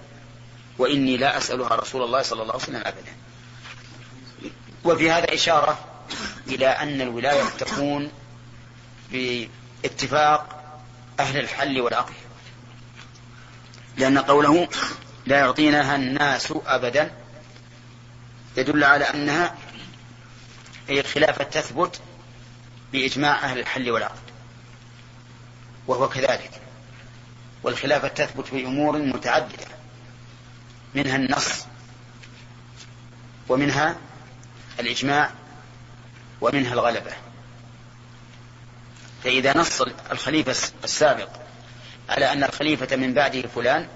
وإني 0.78 1.18
لا 1.18 1.38
أسألها 1.38 1.76
رسول 1.76 2.04
الله 2.04 2.22
صلى 2.22 2.42
الله 2.42 2.54
عليه 2.54 2.64
وسلم 2.64 2.82
أبدا. 2.86 3.14
وفي 4.84 5.12
هذا 5.12 5.34
إشارة 5.34 5.78
إلى 6.48 6.68
أن 6.68 7.02
الولاية 7.02 7.44
تكون 7.60 8.12
باتفاق 9.12 10.64
أهل 11.20 11.40
الحل 11.40 11.82
والعقل. 11.82 12.14
لأن 13.98 14.18
قوله 14.18 14.68
لا 15.26 15.40
يعطيناها 15.40 15.96
الناس 15.96 16.54
أبدا 16.66 17.12
يدل 18.58 18.84
على 18.84 19.06
أنها 19.06 19.56
هي 20.90 21.00
الخلافة 21.00 21.44
تثبت 21.44 22.02
بإجماع 22.92 23.44
أهل 23.44 23.60
الحل 23.60 23.92
والعقد 23.92 24.24
وهو 25.88 26.10
كذلك 26.10 26.52
والخلافة 27.64 28.08
تثبت 28.08 28.52
بأمور 28.52 28.98
متعددة 28.98 29.68
منها 30.96 31.16
النص 31.16 31.66
ومنها 33.50 33.96
الإجماع 34.80 35.32
ومنها 36.42 36.74
الغلبة. 36.74 37.12
فإذا 39.24 39.58
نص 39.58 39.82
الخليفة 40.12 40.72
السابق 40.84 41.30
على 42.10 42.32
أن 42.32 42.44
الخليفة 42.44 42.96
من 42.96 43.14
بعده 43.14 43.42
فلان 43.42 43.88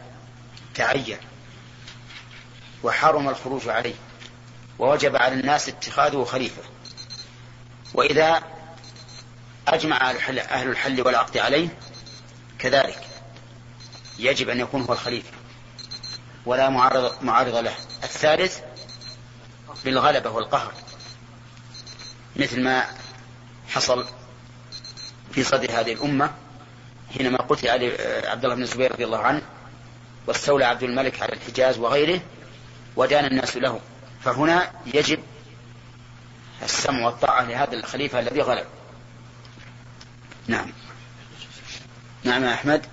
تعين 0.76 1.18
وحرم 2.84 3.30
الخروج 3.30 3.70
عليه 3.70 3.96
ووجب 4.80 5.16
على 5.16 5.34
الناس 5.34 5.70
اتخاذه 5.70 6.24
خليفة. 6.24 6.62
وإذا 7.94 8.44
أجمع 9.68 10.12
أهل 10.12 10.70
الحل 10.70 11.02
والعقد 11.02 11.38
عليه 11.38 11.68
كذلك 12.60 13.08
يجب 14.20 14.50
أن 14.50 14.60
يكون 14.60 14.82
هو 14.82 14.94
الخليفة 14.94 15.32
ولا 16.46 16.70
معارض, 16.70 17.24
معارض 17.24 17.56
له. 17.56 17.76
الثالث 18.04 18.60
بالغلبة 19.86 20.30
والقهر 20.30 20.74
مثل 22.36 22.64
ما 22.64 22.86
حصل 23.70 24.08
في 25.32 25.44
صدر 25.44 25.80
هذه 25.80 25.94
الأمة 25.94 26.34
حينما 27.14 27.38
قتل 27.38 27.68
علي 27.68 27.88
عبد 28.28 28.44
الله 28.44 28.56
بن 28.56 28.62
الزبير 28.62 28.92
رضي 28.92 29.06
الله 29.06 29.20
عنه 29.20 29.42
واستولى 30.28 30.66
عبد 30.66 30.84
الملك 30.84 31.22
على 31.22 31.34
الحجاز 31.34 31.78
وغيره 31.78 32.22
ودان 32.96 33.26
الناس 33.26 33.58
له. 33.58 33.80
فهنا 34.24 34.72
يجب 34.86 35.20
السمع 36.64 37.06
والطاعة 37.06 37.44
لهذا 37.44 37.74
الخليفة 37.74 38.20
الذي 38.20 38.42
غلب. 38.42 38.66
نعم. 40.48 40.72
نعم 42.24 42.44
يا 42.44 42.54
أحمد. 42.54 42.86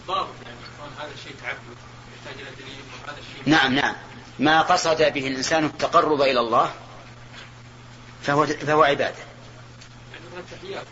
الضابط 0.00 0.28
يعني 0.44 0.56
هذا 0.98 1.10
الشيء 1.14 1.34
تعبد 1.42 1.76
يحتاج 2.16 2.40
إلى 2.40 2.50
دليل 2.64 2.80
وهذا 3.06 3.18
الشيء 3.18 3.52
نعم 3.52 3.74
نعم. 3.74 3.94
ما 4.38 4.62
قصد 4.62 5.02
به 5.02 5.26
الإنسان 5.26 5.64
التقرب 5.64 6.22
إلى 6.22 6.40
الله 6.40 6.70
فهو 8.22 8.46
فهو 8.46 8.82
عبادة. 8.82 9.14
يعني 10.12 10.24
التحيات 10.38 10.86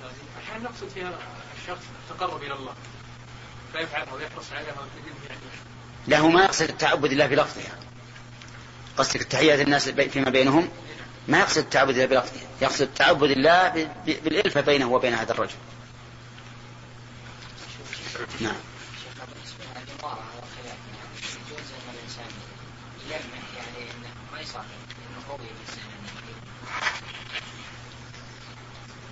أحيانا 0.44 0.64
نقصد 0.64 0.88
فيها 0.88 1.12
الشخص 1.64 1.85
التقرب 2.11 2.42
إلى 2.42 2.55
الله. 2.55 2.74
فيفعلها 3.72 4.12
ويحرص 4.12 4.53
عليها 4.53 4.74
يعني 5.29 5.40
له 6.09 6.29
ما 6.29 6.44
يقصد 6.44 6.68
التعبد 6.68 7.12
الله 7.12 7.27
بلفظها 7.27 7.79
قصدك 8.96 9.20
التحيات 9.20 9.61
الناس 9.61 9.88
فيما 9.88 10.31
بينهم؟ 10.31 10.68
ما 11.29 11.38
يقصد 11.38 11.59
التعبد 11.59 11.90
الله 11.90 12.07
بلفظه. 12.07 12.40
يقصد 12.62 12.83
التعبد 12.83 13.31
الله 13.31 13.88
بالإلفة 14.07 14.61
بينه 14.61 14.92
وبين 14.92 15.14
هذا 15.14 15.33
الرجل. 15.33 15.57
نعم. 18.40 18.55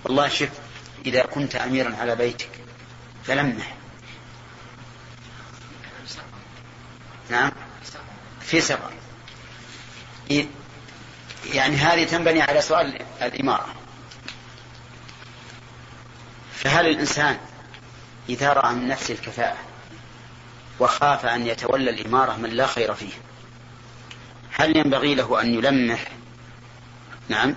والله 0.03 0.27
شوف 0.27 0.49
إذا 1.05 1.21
كنت 1.21 1.55
أميرا 1.55 1.95
على 1.95 2.15
بيتك. 2.15 2.49
فلمح. 3.23 3.75
نعم. 7.29 7.51
في 8.41 8.61
سفر 8.61 8.91
يعني 11.53 11.75
هذه 11.75 12.03
تنبني 12.03 12.41
على 12.41 12.61
سؤال 12.61 13.01
الإمارة. 13.21 13.75
فهل 16.53 16.87
الإنسان 16.87 17.37
إذا 18.29 18.53
رأى 18.53 18.73
من 18.73 18.87
نفسه 18.87 19.13
الكفاءة 19.13 19.57
وخاف 20.79 21.25
أن 21.25 21.47
يتولى 21.47 21.89
الإمارة 21.89 22.35
من 22.35 22.49
لا 22.49 22.67
خير 22.67 22.93
فيه 22.93 23.13
هل 24.51 24.77
ينبغي 24.77 25.15
له 25.15 25.41
أن 25.41 25.53
يلمح؟ 25.53 26.07
نعم. 27.29 27.55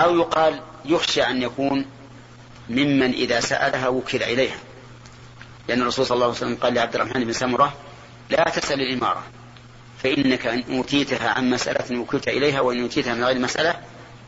أو 0.00 0.16
يقال 0.16 0.62
يخشى 0.84 1.22
أن 1.22 1.42
يكون 1.42 1.86
ممن 2.68 3.12
إذا 3.12 3.40
سألها 3.40 3.88
وكل 3.88 4.22
إليها 4.22 4.58
لأن 5.68 5.82
الرسول 5.82 6.06
صلى 6.06 6.14
الله 6.14 6.26
عليه 6.26 6.36
وسلم 6.36 6.56
قال 6.56 6.74
لعبد 6.74 6.94
الرحمن 6.94 7.24
بن 7.24 7.32
سمرة 7.32 7.74
لا 8.30 8.44
تسأل 8.44 8.80
الإمارة 8.80 9.22
فإنك 10.02 10.46
إن 10.46 10.76
أوتيتها 10.76 11.30
عن 11.30 11.50
مسألة 11.50 11.98
وكلت 11.98 12.28
إليها 12.28 12.60
وإن 12.60 12.80
أوتيتها 12.80 13.14
من 13.14 13.24
غير 13.24 13.38
مسألة 13.38 13.80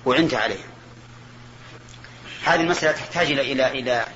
وعنت 0.06 0.34
عليها. 0.34 0.66
هذه 2.44 2.60
المسألة 2.60 2.92
تحتاج 2.92 3.30
إلى 3.30 3.52
إلى 3.52 3.70
إلى 3.70 4.06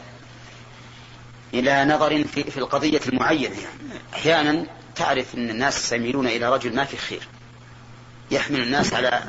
إلى 1.55 1.85
نظر 1.85 2.25
في, 2.25 2.45
في 2.51 2.59
القضية 2.59 3.01
المعينة. 3.09 3.57
يعني 3.57 4.01
أحيانا 4.15 4.67
تعرف 4.95 5.35
أن 5.35 5.51
الناس 5.51 5.89
سيميلون 5.89 6.27
إلى 6.27 6.53
رجل 6.53 6.75
ما 6.75 6.85
في 6.85 6.97
خير. 6.97 7.29
يحمل 8.31 8.61
الناس 8.61 8.95
على 8.95 9.23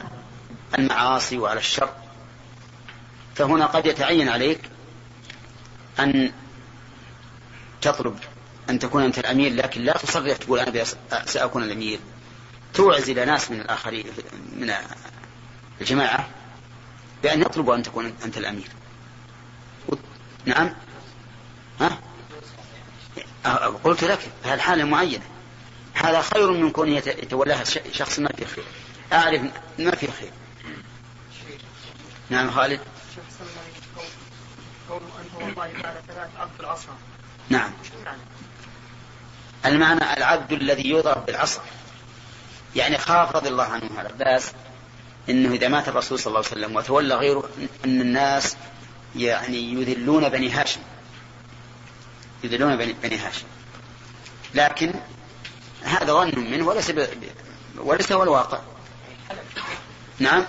المعاصي 0.77 1.37
وعلى 1.37 1.59
الشر. 1.59 1.89
فهنا 3.37 3.65
قد 3.65 3.85
يتعين 3.85 4.29
عليك 4.29 4.69
أن 5.99 6.31
تطلب 7.81 8.19
أن 8.69 8.79
تكون 8.79 9.03
أنت 9.03 9.19
الأمير 9.19 9.53
لكن 9.53 9.81
لا 9.81 9.93
تصرح 9.93 10.37
تقول 10.37 10.59
أنا 10.59 10.83
سأكون 11.25 11.63
الأمير. 11.63 11.99
توعز 12.73 13.09
إلى 13.09 13.25
ناس 13.25 13.51
من 13.51 13.61
الآخرين 13.61 14.05
من 14.55 14.73
الجماعة 15.81 16.29
بأن 17.23 17.41
يطلبوا 17.41 17.75
أن 17.75 17.83
تكون 17.83 18.13
أنت 18.25 18.37
الأمير. 18.37 18.67
نعم؟ 20.45 20.73
ها؟ 21.81 21.99
قلت 23.83 24.03
لك 24.03 24.19
في 24.43 24.53
الحالة 24.53 24.83
المعينة 24.83 25.23
هذا 25.93 26.21
خير 26.21 26.51
من 26.51 26.71
كون 26.71 26.87
يتولاها 26.89 27.63
شخص 27.91 28.19
ما 28.19 28.29
فيه 28.29 28.45
خير. 28.45 28.63
أعرف 29.13 29.41
ما 29.79 29.91
فيه 29.91 30.07
خير. 30.11 30.31
نعم 32.29 32.51
خالد؟ 32.51 32.79
نعم. 37.49 37.71
المعنى 39.65 40.17
العبد 40.17 40.51
الذي 40.51 40.89
يضرب 40.89 41.25
بالعصا 41.25 41.61
يعني 42.75 42.97
خاف 42.97 43.35
رضي 43.35 43.49
الله 43.49 43.63
عنه 43.63 43.89
على 43.97 44.09
عباس 44.09 44.51
إنه 45.29 45.53
إذا 45.53 45.67
مات 45.67 45.87
الرسول 45.87 46.19
صلى 46.19 46.27
الله 46.27 46.45
عليه 46.45 46.61
وسلم 46.61 46.75
وتولى 46.75 47.15
غيره 47.15 47.49
أن 47.85 48.01
الناس 48.01 48.57
يعني 49.15 49.73
يذلون 49.73 50.29
بني 50.29 50.51
هاشم. 50.51 50.81
يذلون 52.43 52.75
بني 52.77 53.17
هاشم. 53.17 53.45
لكن 54.53 54.93
هذا 55.83 56.13
ظن 56.13 56.39
منه 56.39 56.67
وليس 56.67 56.91
وليس 57.77 58.11
هو 58.11 58.23
الواقع. 58.23 58.59
نعم. 60.19 60.45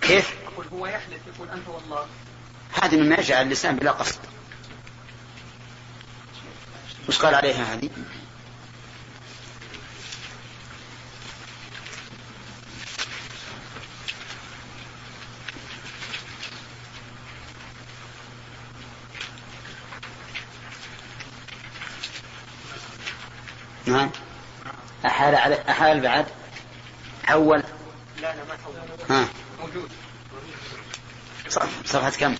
كيف؟ 0.00 0.34
أقول 0.52 0.66
هو 0.72 0.86
يحلف 0.86 1.20
يقول 1.34 1.48
أنت 1.48 1.68
والله. 1.68 2.06
هذه 2.72 2.96
مما 2.96 3.14
يجعل 3.16 3.42
اللسان 3.46 3.76
بلا 3.76 3.90
قصد. 3.90 4.18
وش 7.08 7.18
قال 7.18 7.34
عليها 7.34 7.74
هذه؟ 7.74 7.90
نعم. 23.86 24.10
أحال 25.06 25.34
على 25.34 25.64
أحال 25.68 26.00
بعد؟ 26.00 26.26
حول 27.24 27.58
لا 27.58 27.64
لا 28.22 28.34
ما 28.44 28.56
حول 28.64 28.74
ها. 29.10 29.28
موجود. 29.60 29.90
صفحة 31.84 32.10
كم؟ 32.10 32.34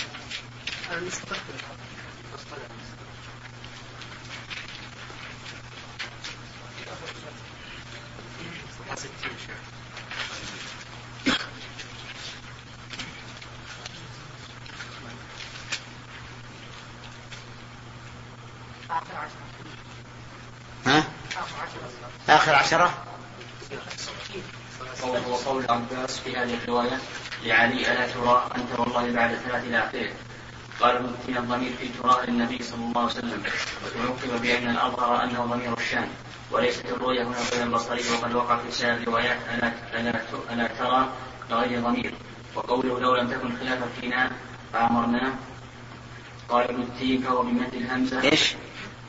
ها؟ 20.87 21.05
آخر 22.29 22.55
عشرة 22.55 22.95
قول 25.47 25.67
عباس 25.71 26.21
في 26.21 26.37
هذه 26.37 26.55
الرواية 26.55 26.99
لعلي 27.43 27.93
ألا 27.93 28.07
ترى 28.07 28.51
أنت 28.57 28.79
والله 28.79 29.13
بعد 29.13 29.35
ثلاث 29.35 29.65
إلى 29.65 29.89
قال 30.81 30.97
ابن 30.97 31.37
الضمير 31.37 31.73
في 31.81 31.89
ترى 31.89 32.27
للنبي 32.27 32.63
صلى 32.63 32.85
الله 32.85 33.01
عليه 33.01 33.11
وسلم 33.11 33.43
وعقب 33.99 34.43
بأن 34.43 34.71
الأظهر 34.71 35.25
أنه 35.25 35.45
ضمير 35.45 35.79
الشان 35.79 36.09
وليست 36.51 36.85
الرؤية 36.85 37.23
هنا 37.23 37.37
غير 37.53 37.63
البصري 37.63 38.03
وقد 38.13 38.35
وقع 38.35 38.57
في 38.57 38.73
سائر 38.73 38.97
الروايات 38.97 39.39
ألا, 39.55 39.73
ألا, 40.01 40.23
ألا 40.53 40.67
ترى 40.67 41.13
بغير 41.51 41.81
ضمير. 41.81 42.15
وقوله 42.55 43.01
لو 43.01 43.17
لم 43.17 43.29
تكن 43.29 43.57
خلافا 43.57 43.89
فينا 44.01 44.31
فأمرنا. 44.73 45.35
قال 46.49 46.65
ابن 46.69 46.83
التين 46.83 47.23
فهو 47.23 47.43
بمد 47.43 47.75
الهمزة. 47.75 48.23
إيش؟ 48.23 48.55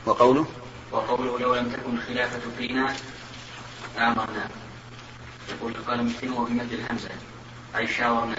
وقوله؟ 0.06 0.46
وقوله 0.92 1.38
لو 1.38 1.54
لم 1.54 1.70
تكن 1.70 1.98
خلافة 2.00 2.40
فينا 2.58 2.94
آمرنا 3.98 4.48
يقول 5.48 5.74
قال 5.86 5.98
ابن 5.98 6.08
التين 6.08 6.32
وهو 6.32 6.44
بمد 6.44 6.72
الهمزة 6.72 7.10
أي 7.76 7.86
شاورنا. 7.86 8.36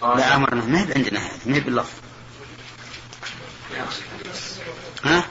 قال 0.00 0.18
لا 0.18 0.36
أمرنا 0.36 0.64
ما 0.64 0.78
عندنا 0.96 1.20
هذه 1.20 1.40
ما 1.46 1.56
هي 1.56 1.60
باللفظ. 1.60 2.03
ها؟ 5.04 5.24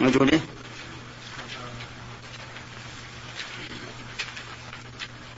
موجود 0.00 0.32
إيه؟ 0.32 0.40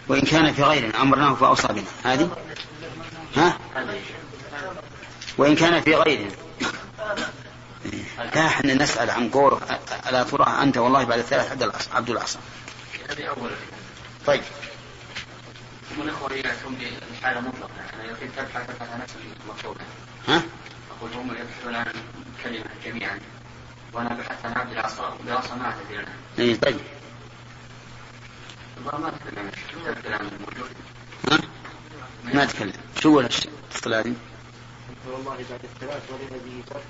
وإن 0.09 0.21
كان 0.23 0.53
في 0.53 0.63
غيرنا 0.63 1.03
أمرناه 1.03 1.35
فأوصى 1.35 1.69
بنا 1.69 1.85
هذه 2.05 2.31
ها؟ 3.37 3.59
وإن 5.39 5.55
كان 5.57 5.81
في 5.81 5.95
غيرنا 5.95 6.31
لا 8.35 8.47
إحنا 8.47 8.75
نسأل 8.75 9.11
عن 9.11 9.31
قوله 9.31 9.61
ألا 10.09 10.23
ترى 10.23 10.63
أنت 10.63 10.77
والله 10.77 11.05
بعد 11.05 11.19
الثلاث 11.19 11.53
عبد 11.95 12.11
العصا 12.11 12.41
أولا 13.11 13.55
طيب 14.27 14.43
ثم 15.91 16.03
الإخوة 16.03 16.33
يأتون 16.33 16.75
بالحالة 16.75 17.41
مطلقة 17.41 17.71
يعني 17.93 18.09
يمكن 18.09 18.29
تبحث 18.37 18.83
عن 18.93 19.01
نفس 19.01 19.13
المطلوبة 19.47 19.81
ها؟ 20.29 20.43
أقول 21.03 21.15
هم 21.15 21.31
يبحثون 21.31 21.75
عن 21.75 21.93
كلمة 22.45 22.65
جميعا 22.85 23.19
وأنا 23.93 24.09
بحثت 24.09 24.47
عن 24.47 24.53
عبد 24.53 24.73
العصا 24.73 25.19
ما 25.59 25.65
أعتذر 25.65 25.99
عنها. 25.99 26.15
إيه 26.39 26.55
طيب 26.57 26.81
ما 28.85 29.09
أتكلم 29.09 29.51
الكلام 29.89 30.21
الموجود 30.21 30.71
ها؟ 31.33 31.39
ما 32.25 32.43
أتكلم 32.43 32.73
شو 33.01 33.17
ولا 33.17 33.27
الاتصال 33.27 33.95
هذه؟ 33.95 34.15
والله 35.07 35.37
بعد 35.51 35.61
الثلاث 35.65 36.03
ولنبي 36.11 36.63
بعد 36.71 36.83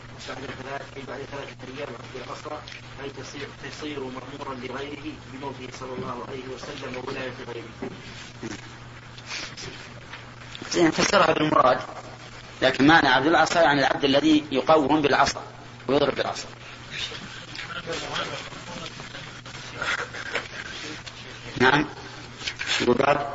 الثلاث 0.43 0.97
أي 0.97 1.03
بعد 1.09 1.21
ثلاثة 1.21 1.79
أيام 1.79 1.89
عبد 1.89 2.27
العصا 2.27 2.63
أي 3.03 3.11
تصير 3.11 3.49
تصير 3.71 4.01
مأمورا 4.01 4.55
لغيره 4.55 5.13
بموته 5.33 5.69
صلى 5.81 5.93
الله 5.99 6.25
عليه 6.29 6.45
وسلم 6.55 6.97
وولاية 6.97 7.33
غيره. 7.49 7.91
زين 10.71 10.91
فسرها 10.91 11.33
بالمراد 11.33 11.81
لكن 12.63 12.87
معنى 12.87 13.09
عبد 13.09 13.27
العصا 13.27 13.61
يعني 13.61 13.81
العبد 13.81 14.05
الذي 14.05 14.45
يقوم 14.53 15.03
بالعصا 15.03 15.43
ويضرب 15.89 16.15
بالعصا. 16.15 16.49
نعم. 21.61 21.87
يقال 22.81 23.27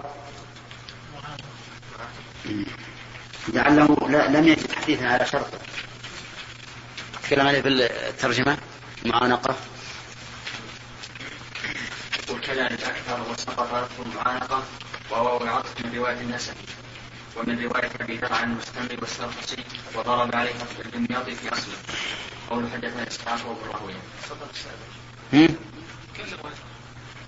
لعله 3.48 3.98
لم 4.10 4.48
يجد 4.48 4.72
حديثا 4.72 5.06
على 5.06 5.26
شرطه 5.26 5.60
تكلم 7.24 7.48
عليه 7.48 7.62
بالترجمة؟ 7.62 8.58
معانقة. 9.06 9.56
وكذلك 12.30 12.84
أكثر 12.84 13.32
وسقط 13.32 13.90
المعانقة 14.06 14.64
وهو 15.12 15.44
العطف 15.44 15.86
من 15.86 15.96
رواية 15.98 16.22
النسب 16.22 16.54
ومن 17.38 17.64
رواية 17.64 17.92
أبي 18.02 18.18
ذر 18.18 18.34
عن 18.34 18.52
المستمر 18.52 18.98
والسرقسي 19.02 19.64
وضرب 19.96 20.36
عليه 20.36 20.52
الدمياطي 20.86 21.36
في 21.36 21.54
أصله. 21.54 21.76
قول 22.50 22.72
حدثنا 22.72 23.08
إسحاق 23.08 23.48
وأبو 23.48 23.62
راهويه. 23.74 24.02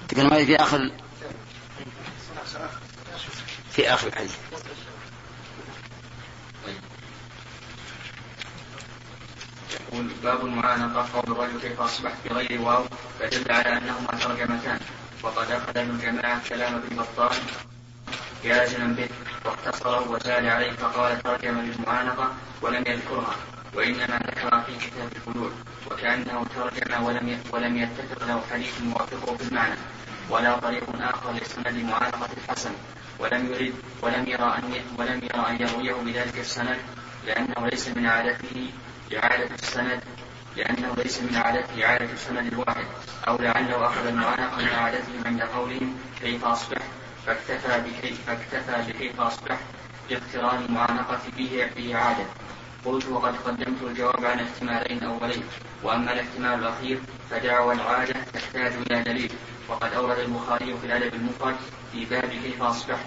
تكلم 0.07 0.33
عليه 0.33 0.45
في 0.45 0.55
آخر 0.55 0.91
في 3.71 3.93
آخر 3.93 4.07
الحديث. 4.07 4.35
يقول 9.73 10.07
باب 10.23 10.45
المعانقة 10.45 11.09
قول 11.13 11.37
الرجل 11.37 11.61
كيف 11.61 11.81
أصبحت 11.81 12.15
بغير 12.29 12.61
واو 12.61 12.83
فدل 13.19 13.51
على 13.51 13.77
أنهما 13.77 14.07
ترجمتان 14.07 14.79
وقد 15.23 15.51
أخذ 15.51 15.77
ابن 15.77 15.97
جماعة 15.99 16.49
كلام 16.49 16.75
ابن 16.75 16.95
بطال 16.95 17.37
جازما 18.43 18.87
به. 18.97 19.09
واختصره 19.45 20.11
وزاد 20.11 20.45
عليه 20.45 20.71
فقال 20.71 21.21
ترجم 21.21 21.59
للمعانقة 21.59 22.33
ولم 22.61 22.83
يذكرها 22.87 23.35
وإنما 23.75 24.19
ذكر 24.27 24.61
في 24.61 24.73
كتاب 24.85 25.09
البلوغ 25.15 25.51
وكأنه 25.91 26.45
ترجم 26.55 27.03
ولم 27.03 27.39
ولم 27.53 27.77
يتفق 27.77 28.27
له 28.27 28.41
حديث 28.51 28.81
موافقه 28.81 29.37
في 29.37 29.43
المعنى 29.51 29.75
ولا 30.29 30.59
طريق 30.59 30.83
آخر 31.01 31.31
لسند 31.31 31.83
معانقة 31.83 32.29
الحسن. 32.37 32.71
ولم 33.19 33.45
يرد 33.53 33.73
ولم 34.01 34.25
يرى 34.27 34.57
أن 34.57 34.73
ولم 34.99 35.19
يرى 35.23 35.49
أن 35.49 35.61
يرويه 35.61 35.93
بذلك 35.93 36.39
السند 36.39 36.77
لأنه 37.27 37.67
ليس 37.67 37.87
من 37.87 38.05
عادته 38.05 38.71
إعادة 39.15 39.55
السند 39.55 40.03
لأنه 40.57 40.95
ليس 40.97 41.21
من 41.21 41.35
عادته 41.35 41.85
إعادة 41.85 42.11
السند 42.13 42.53
الواحد 42.53 42.85
أو 43.27 43.37
لعله 43.37 43.85
أخذ 43.85 44.07
المعانقة 44.07 44.57
من 44.57 44.69
عادتهم 44.69 45.23
عند 45.25 45.41
قولهم 45.41 45.97
كيف 46.21 46.45
أصبح 46.45 46.81
فاكتفى 47.29 47.81
بكيف 47.81 48.17
فاكتفى 48.27 48.91
بكيف 48.91 49.21
أصبح 49.21 49.59
باقتران 50.09 50.65
المعانقة 50.65 51.19
به 51.37 51.69
بإعادة 51.75 52.25
قلت 52.85 53.07
وقد 53.07 53.35
قدمت 53.35 53.81
الجواب 53.81 54.25
عن 54.25 54.39
احتمالين 54.39 55.03
أولين. 55.03 55.43
وأما 55.83 56.13
الاحتمال 56.13 56.59
الأخير 56.59 56.99
فدعوى 57.29 57.73
العادة 57.73 58.15
تحتاج 58.33 58.73
إلى 58.73 59.03
دليل. 59.03 59.31
وقد 59.67 59.93
أورد 59.93 60.19
البخاري 60.19 60.77
في 60.77 60.85
الأدب 60.85 61.13
المفرد 61.13 61.55
في 61.91 62.05
باب 62.05 62.29
كيف 62.29 62.61
أصبحت 62.61 63.05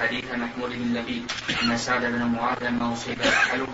حديث 0.00 0.24
محمود 0.34 0.70
بن 0.70 0.94
لبيد 0.94 1.32
أن 1.62 1.76
سعد 1.76 2.04
بن 2.04 2.24
معاذ 2.24 2.64
لما 2.64 2.92
أصيب 2.92 3.20
أحله 3.20 3.66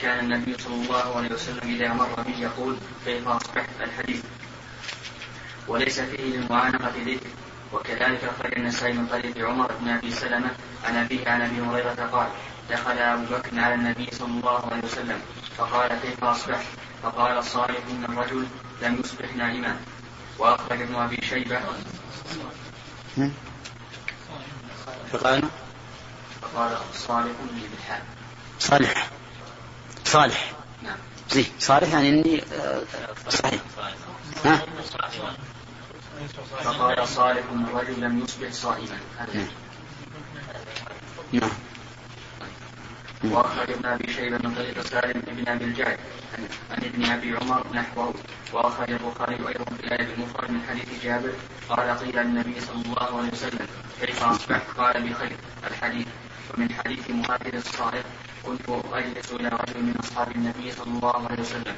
كان 0.00 0.24
النبي 0.24 0.54
صلى 0.58 0.74
الله 0.74 1.16
عليه 1.16 1.34
وسلم 1.34 1.74
إذا 1.76 1.92
مر 1.92 2.22
به 2.22 2.38
يقول 2.38 2.76
كيف 3.04 3.28
أصبحت 3.28 3.70
الحديث. 3.80 4.22
وليس 5.68 6.00
فيه 6.00 6.22
للمعانقة 6.36 6.92
ذكر. 7.06 7.41
وكذلك 7.72 8.24
أخرج 8.24 8.54
النسائي 8.58 8.92
من 8.92 9.06
طريق 9.06 9.48
عمر 9.48 9.72
بن 9.80 9.88
أبي 9.88 10.10
سلمة 10.10 10.50
عن 10.84 10.96
أبيه 10.96 11.28
عن 11.28 11.42
أبي 11.42 11.60
هريرة 11.60 12.08
قال 12.12 12.28
دخل 12.70 12.98
أبو 12.98 13.34
بكر 13.34 13.60
على 13.60 13.74
النبي 13.74 14.08
صلى 14.12 14.28
الله 14.28 14.72
عليه 14.72 14.84
وسلم 14.84 15.20
فقال 15.58 16.00
كيف 16.02 16.24
أصبحت؟ 16.24 16.66
فقال 17.02 17.44
صالح 17.44 17.76
إن 17.90 18.04
الرجل 18.04 18.46
لم 18.82 19.00
يصبح 19.04 19.36
نائما. 19.36 19.76
وأخرج 20.38 20.82
ابن 20.82 20.94
أبي 20.94 21.18
شيبة. 21.26 21.60
فقال؟ 25.12 25.42
فقال 26.42 26.76
صالح 26.94 27.32
لي 27.54 27.68
بالحال. 27.70 28.02
صالح. 28.58 29.08
صالح. 30.04 30.52
نعم. 30.82 30.96
زي 31.30 31.44
صالح 31.58 31.92
يعني 31.92 32.08
إني 32.08 32.42
آه، 32.52 32.82
صحيح. 33.28 33.60
ها؟ 34.44 34.62
فقال 36.64 37.08
صالح 37.08 37.42
ان 37.52 37.64
الرجل 37.64 38.00
لم 38.00 38.18
يصبح 38.18 38.52
صائما. 38.52 38.98
نعم. 39.34 39.46
نعم 41.32 41.50
واخرج 43.24 43.70
ابن 43.70 43.86
أبي 43.86 44.12
شيبة 44.12 44.38
من 44.48 44.54
طريق 44.54 44.80
سالم 44.80 45.22
بن 45.26 45.48
أبي 45.48 45.64
الجعد 45.64 45.98
عن 46.70 46.84
ابن 46.84 47.04
أبي 47.04 47.36
عمر 47.36 47.66
نحوه. 47.74 48.14
وأخرج 48.52 48.90
البخاري 48.90 49.34
أيضا 49.34 49.64
في 49.64 49.86
الايه 49.86 50.14
المفرد 50.14 50.50
من 50.50 50.62
حديث 50.68 51.04
جابر 51.04 51.32
قال 51.68 51.98
قيل 51.98 52.16
للنبي 52.16 52.60
صلى 52.60 52.82
الله 52.84 53.18
عليه 53.18 53.32
وسلم 53.32 53.66
كيف 54.00 54.22
أصبحت؟ 54.22 54.62
قال 54.78 55.08
بخير. 55.08 55.36
الحديث. 55.70 56.06
ومن 56.54 56.72
حديث 56.72 57.10
مهاجر 57.10 57.54
الصالح 57.54 58.02
كنت 58.42 58.68
أجلس 58.92 59.32
إلى 59.32 59.48
رجل 59.48 59.82
من 59.82 59.94
أصحاب 60.00 60.30
النبي 60.36 60.72
صلى 60.72 60.90
الله 60.98 61.28
عليه 61.30 61.40
وسلم. 61.40 61.76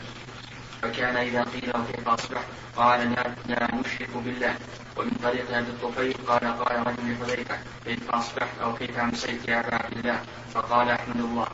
فكان 0.85 1.16
إذا 1.16 1.43
قيل 1.43 1.72
له 1.72 1.85
كيف 1.93 2.09
أصبحت 2.09 2.45
قال 2.76 3.01
لا, 3.12 3.24
لا 3.49 3.74
نشرك 3.74 4.11
بالله. 4.24 4.55
ومن 4.97 5.16
طريق 5.22 5.57
أبي 5.57 5.68
الطفيل 5.68 6.14
قال 6.28 6.45
قال 6.61 6.87
رجل 6.87 7.12
لحذيفة 7.12 7.59
كيف 7.85 8.11
أصبحت 8.11 8.59
أو 8.62 8.74
كيف 8.74 8.99
أمسيت 8.99 9.49
يا 9.49 9.61
أبا 9.61 9.74
عبد 9.74 9.97
الله؟ 9.99 10.20
فقال 10.55 10.89
أحمد 10.91 11.16
الله. 11.16 11.47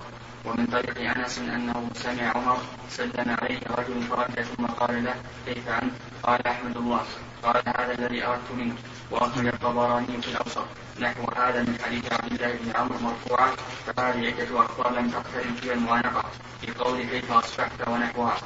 ومن 0.45 0.67
طريق 0.67 0.99
أنس 0.99 1.39
أنه 1.39 1.91
سمع 1.95 2.27
عمر 2.37 2.59
سلم 2.89 3.37
عليه 3.43 3.61
رجل 3.79 4.03
فرد 4.03 4.37
ثم 4.43 4.67
قال 4.67 5.05
له 5.05 5.15
كيف 5.47 5.69
أنت؟ 5.69 5.95
قال 6.23 6.47
أحمد 6.47 6.77
الله. 6.77 7.05
قال 7.43 7.63
هذا 7.67 7.93
الذي 7.99 8.27
أردت 8.27 8.51
منك. 8.57 8.79
وأخرج 9.11 9.47
الطبراني 9.47 10.23
في 10.23 10.29
الأوسط. 10.29 10.67
نحو 11.01 11.23
هذا 11.37 11.63
من 11.63 11.79
حديث 11.85 12.13
عبد 12.13 12.33
الله 12.33 12.53
بن 12.53 12.71
عمرو 12.77 12.99
مرفوعا. 12.99 13.51
فهذه 13.87 14.27
عدة 14.27 14.61
أخبار 14.65 14.93
لم 14.93 15.11
تقترن 15.11 15.55
فيها 15.61 15.73
المعانقة. 15.73 16.25
في 16.61 16.73
قول 16.73 17.03
كيف 17.03 17.33
أصبحت 17.33 17.89
ونحوها. 17.89 18.37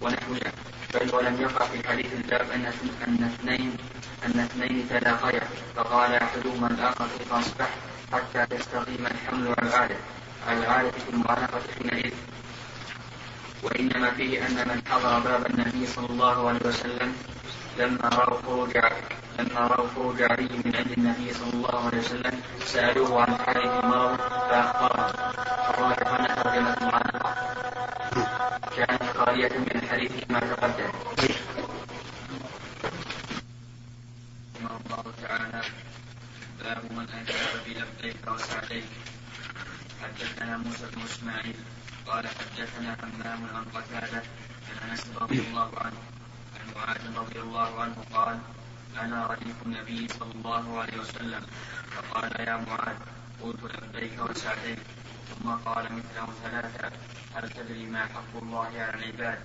ونحوها 0.00 0.52
بل 0.94 1.14
ولم 1.14 1.40
يقع 1.40 1.64
في 1.66 1.88
حديث 1.88 2.12
الباب 2.12 2.50
أن 2.50 2.64
أن 3.08 3.24
اثنين 3.24 3.76
أن 4.26 4.40
اثنين 4.40 4.88
تلاقيا 4.88 5.42
فقال 5.76 6.14
أحدهما 6.14 6.66
الآخر 6.66 7.06
كيف 7.18 7.32
أصبحت 7.32 7.78
حتى 8.12 8.56
تستقيم 8.56 9.06
الحمل 9.06 9.48
والعادة. 9.48 9.96
العادة 10.48 10.90
في 10.90 11.10
المعانقة 11.12 11.60
حينئذ. 11.78 12.12
وإنما 13.62 14.10
فيه 14.10 14.46
أن 14.46 14.68
من 14.68 14.82
حضر 14.90 15.18
باب 15.18 15.46
النبي 15.46 15.86
صلى 15.86 16.06
الله 16.10 16.48
عليه 16.48 16.60
وسلم 16.64 17.12
لما 17.78 18.08
رأوا 18.08 18.42
خروج 18.46 18.76
لما 19.38 19.60
رأوا 19.66 19.88
خروج 19.94 20.22
علي 20.22 20.48
من 20.64 20.72
عند 20.76 20.92
النبي 20.98 21.34
صلى 21.34 21.52
الله 21.54 21.86
عليه 21.86 21.98
وسلم 21.98 22.40
سألوه 22.64 23.22
عن 23.22 23.36
حاله 23.38 23.80
المرض 23.80 24.16
فأخبرهم 24.50 25.12
فالراجح 25.66 26.08
أن 26.20 26.26
ترجمة 26.42 26.74
المعانقة 26.74 27.34
كانت 28.76 29.02
خالية 29.16 29.48
من 29.58 29.70
الحديث 29.74 30.12
ما 30.30 30.40
تقدم. 30.40 30.90
الله 34.60 35.04
تعالى. 35.22 35.62
باب 36.64 36.82
من 36.92 37.06
أجاب 37.20 37.52
بلبيك 37.66 38.22
وسعديك. 38.28 38.84
حدثنا 40.02 40.56
موسى 40.56 40.86
بن 40.96 41.02
إسماعيل. 41.02 41.56
قال 42.06 42.24
حدثنا 42.28 42.96
همام 43.02 43.40
عن 43.54 43.64
قتادة 43.74 44.22
عن 44.68 44.90
أنس 44.90 45.04
رضي 45.20 45.38
الله 45.40 45.70
عنه 45.76 46.00
عن 46.56 46.66
معاذ 46.76 47.16
رضي 47.16 47.40
الله 47.40 47.80
عنه 47.80 47.96
قال 48.14 48.38
أنا 49.00 49.26
رديف 49.26 49.56
النبي 49.66 50.08
صلى 50.08 50.32
الله 50.34 50.80
عليه 50.80 50.98
وسلم. 51.00 51.42
فقال 51.90 52.32
يا 52.40 52.56
معاذ 52.56 52.98
قلت 53.42 53.62
لبيك 53.82 54.18
وسعديك. 54.30 54.78
ثم 55.28 55.50
قال 55.50 55.84
مثله 55.92 56.28
ثلاثة 56.42 56.90
هل 57.34 57.50
تدري 57.50 57.86
ما 57.86 58.06
حق 58.06 58.32
الله 58.42 58.66
على 58.66 58.94
العباد؟ 58.94 59.38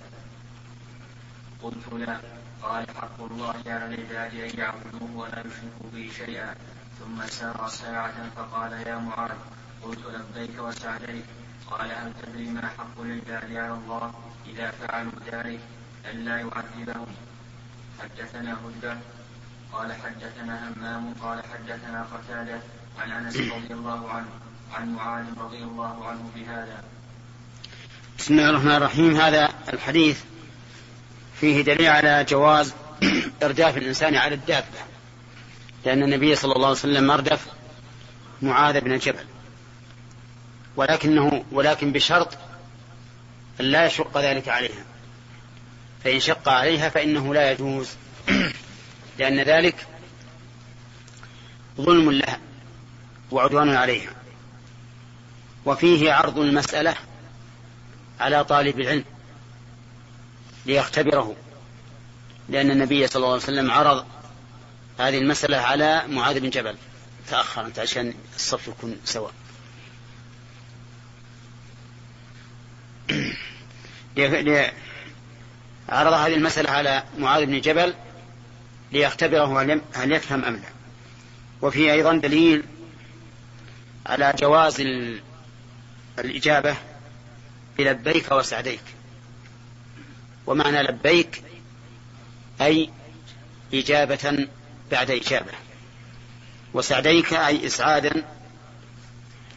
قلت 1.62 1.92
لا. 1.92 2.20
قال 2.62 2.84
حق 2.90 3.18
الله 3.20 3.62
على 3.66 3.84
العباد 3.86 4.34
أن 4.34 4.58
يعبدوه 4.58 5.10
ولا 5.16 5.40
يشركوا 5.40 5.88
به 5.92 6.10
شيئا. 6.16 6.54
ثم 6.98 7.26
سار 7.26 7.68
ساعة 7.68 8.30
فقال 8.36 8.72
يا 8.72 8.96
معاذ 8.96 9.38
قلت 9.82 10.02
لبيك 10.06 10.58
وسعديك. 10.58 11.24
قال 11.70 11.92
هل 11.92 12.12
تدري 12.22 12.48
ما 12.48 12.66
حق 12.78 13.00
العباد 13.00 13.56
على 13.56 13.74
الله 13.74 14.14
إذا 14.46 14.70
فعلوا 14.70 15.18
ذلك 15.32 15.60
ألا 16.10 16.36
يعذبهم؟ 16.40 17.06
حدثنا 18.02 18.52
هدى 18.52 18.94
قال 19.74 19.92
حدثنا 19.92 20.72
همام 20.76 21.14
قال 21.22 21.42
حدثنا 21.52 22.06
قتادة 22.12 22.60
عن 22.98 23.12
أنس 23.12 23.36
رضي 23.36 23.74
الله 23.74 24.10
عنه 24.10 24.26
عن 24.72 24.92
معاذ 24.92 25.24
رضي 25.38 25.62
الله 25.62 26.06
عنه 26.06 26.30
بهذا. 26.36 26.82
بسم 28.18 28.34
الله 28.34 28.50
الرحمن 28.50 28.70
الرحيم. 28.70 29.16
هذا 29.16 29.48
الحديث 29.72 30.20
فيه 31.40 31.62
دليل 31.62 31.86
على 31.86 32.24
جواز 32.28 32.74
إرداف 33.42 33.76
الإنسان 33.76 34.16
على 34.16 34.34
الدابة 34.34 34.78
لأن 35.84 36.02
النبي 36.02 36.34
صلى 36.34 36.52
الله 36.52 36.66
عليه 36.66 36.78
وسلم 36.78 37.10
أردف 37.10 37.46
معاذ 38.42 38.80
بن 38.80 38.98
جبل. 38.98 39.24
ولكنه 40.76 41.44
ولكن 41.52 41.92
بشرط 41.92 42.38
أن 43.60 43.64
لا 43.64 43.86
يشق 43.86 44.18
ذلك 44.18 44.48
عليها. 44.48 44.84
فإن 46.04 46.20
شق 46.20 46.48
عليها 46.48 46.88
فإنه 46.88 47.34
لا 47.34 47.52
يجوز. 47.52 47.90
لأن 49.18 49.40
ذلك 49.40 49.86
ظلم 51.80 52.10
لها 52.10 52.38
وعدوان 53.30 53.68
عليها. 53.68 54.14
وفيه 55.66 56.12
عرض 56.12 56.38
المسألة 56.38 56.94
على 58.20 58.44
طالب 58.44 58.80
العلم 58.80 59.04
ليختبره 60.66 61.36
لأن 62.48 62.70
النبي 62.70 63.06
صلى 63.06 63.16
الله 63.16 63.32
عليه 63.32 63.42
وسلم 63.42 63.70
عرض 63.70 64.06
هذه 64.98 65.18
المسألة 65.18 65.56
على 65.56 66.02
معاذ 66.08 66.40
بن 66.40 66.50
جبل 66.50 66.76
تأخر 67.28 67.66
أنت 67.66 67.78
عشان 67.78 68.14
الصف 68.36 68.68
يكون 68.68 69.00
سواء 69.04 69.32
عرض 75.88 76.12
هذه 76.12 76.34
المسألة 76.34 76.70
على 76.70 77.04
معاذ 77.18 77.46
بن 77.46 77.60
جبل 77.60 77.94
ليختبره 78.94 79.80
هل 79.94 80.12
يفهم 80.12 80.44
أم 80.44 80.54
لا. 80.54 80.68
وفيه 81.62 81.92
أيضا 81.92 82.16
دليل 82.16 82.62
على 84.06 84.34
جواز 84.38 84.80
الإجابة 86.18 86.76
بلبيك 87.78 88.32
وسعديك. 88.32 88.82
ومعنى 90.46 90.82
لبيك 90.82 91.42
أي 92.60 92.90
إجابة 93.74 94.48
بعد 94.90 95.10
إجابة. 95.10 95.52
وسعديك 96.74 97.34
أي 97.34 97.66
إسعادا 97.66 98.24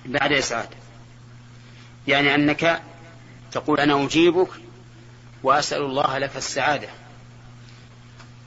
بعد 0.05 0.31
إسعاد. 0.31 0.69
يعني 2.07 2.35
أنك 2.35 2.81
تقول 3.51 3.79
أنا 3.79 4.05
أجيبك 4.05 4.49
وأسأل 5.43 5.81
الله 5.81 6.17
لك 6.17 6.37
السعادة. 6.37 6.89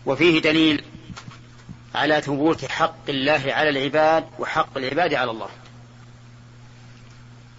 وفيه 0.06 0.40
دليل 0.40 0.84
على 1.94 2.20
ثبوت 2.20 2.64
حق 2.64 3.08
الله 3.08 3.42
على 3.46 3.68
العباد 3.68 4.26
وحق 4.38 4.78
العباد 4.78 5.14
على 5.14 5.30
الله. 5.30 5.48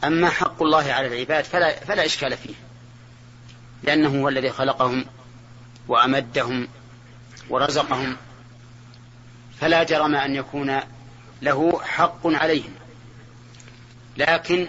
أما 0.04 0.30
حق 0.30 0.64
الله 0.64 0.94
على 0.94 1.08
العباد 1.08 1.44
فلا, 1.44 1.80
فلا 1.80 2.06
إشكال 2.06 2.38
فيه 2.38 2.54
لأنه 3.84 4.22
هو 4.22 4.30
الذي 4.30 4.50
خلقهم 4.50 5.06
وأمدهم 5.88 6.68
ورزقهم 7.50 8.18
فلا 9.60 9.84
جرم 9.84 10.16
أن 10.16 10.36
يكون 10.36 10.80
له 11.42 11.82
حق 11.84 12.20
عليهم. 12.28 12.74
لكن 14.18 14.68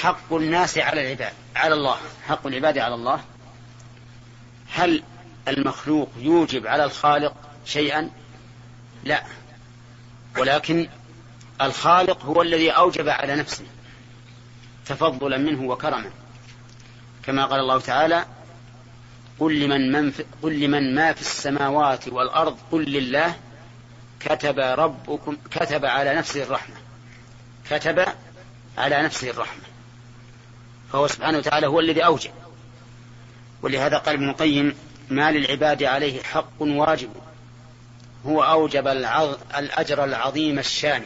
حق 0.00 0.32
الناس 0.32 0.78
على 0.78 1.02
العباد 1.02 1.32
على 1.56 1.74
الله 1.74 1.96
حق 2.28 2.46
العباد 2.46 2.78
على 2.78 2.94
الله. 2.94 3.20
هل 4.72 5.02
المخلوق 5.48 6.08
يوجب 6.18 6.66
على 6.66 6.84
الخالق 6.84 7.34
شيئا؟ 7.64 8.10
لا. 9.04 9.24
ولكن 10.38 10.88
الخالق 11.62 12.24
هو 12.24 12.42
الذي 12.42 12.70
أوجب 12.70 13.08
على 13.08 13.36
نفسه 13.36 13.64
تفضلا 14.86 15.38
منه 15.38 15.62
وكرما. 15.62 16.10
كما 17.22 17.46
قال 17.46 17.60
الله 17.60 17.80
تعالى 17.80 18.24
قل 19.40 19.60
لمن, 19.60 19.92
من 19.92 20.10
في 20.10 20.24
قل 20.42 20.60
لمن 20.60 20.94
ما 20.94 21.12
في 21.12 21.20
السماوات 21.20 22.08
والأرض 22.08 22.58
قل 22.72 22.84
لله. 22.84 23.34
كتب 24.20 24.58
ربكم 24.58 25.36
كتب 25.50 25.84
على 25.84 26.14
نفسه 26.14 26.42
الرحمة. 26.42 26.76
كتب 27.70 28.04
على 28.78 29.02
نفسه 29.02 29.30
الرحمة. 29.30 29.62
فهو 30.92 31.06
سبحانه 31.06 31.38
وتعالى 31.38 31.66
هو 31.66 31.80
الذي 31.80 32.04
أوجب. 32.04 32.30
ولهذا 33.62 33.98
قال 33.98 34.14
ابن 34.14 34.28
القيم 34.28 34.74
ما 35.10 35.32
للعباد 35.32 35.82
عليه 35.82 36.22
حق 36.22 36.62
واجب. 36.62 37.10
هو 38.26 38.42
أوجب 38.42 38.88
الأجر 38.88 40.04
العظيم 40.04 40.58
الشان. 40.58 41.02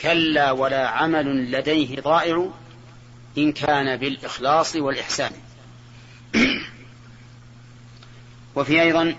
كلا 0.00 0.50
ولا 0.50 0.88
عمل 0.88 1.52
لديه 1.52 2.00
ضائع 2.00 2.48
إن 3.38 3.52
كان 3.52 3.96
بالإخلاص 3.96 4.76
والإحسان. 4.76 5.32
وفي 8.56 8.82
أيضا 8.82 9.14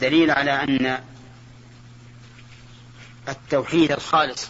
دليل 0.00 0.30
على 0.30 0.50
أن 0.50 0.98
التوحيد 3.28 3.92
الخالص 3.92 4.48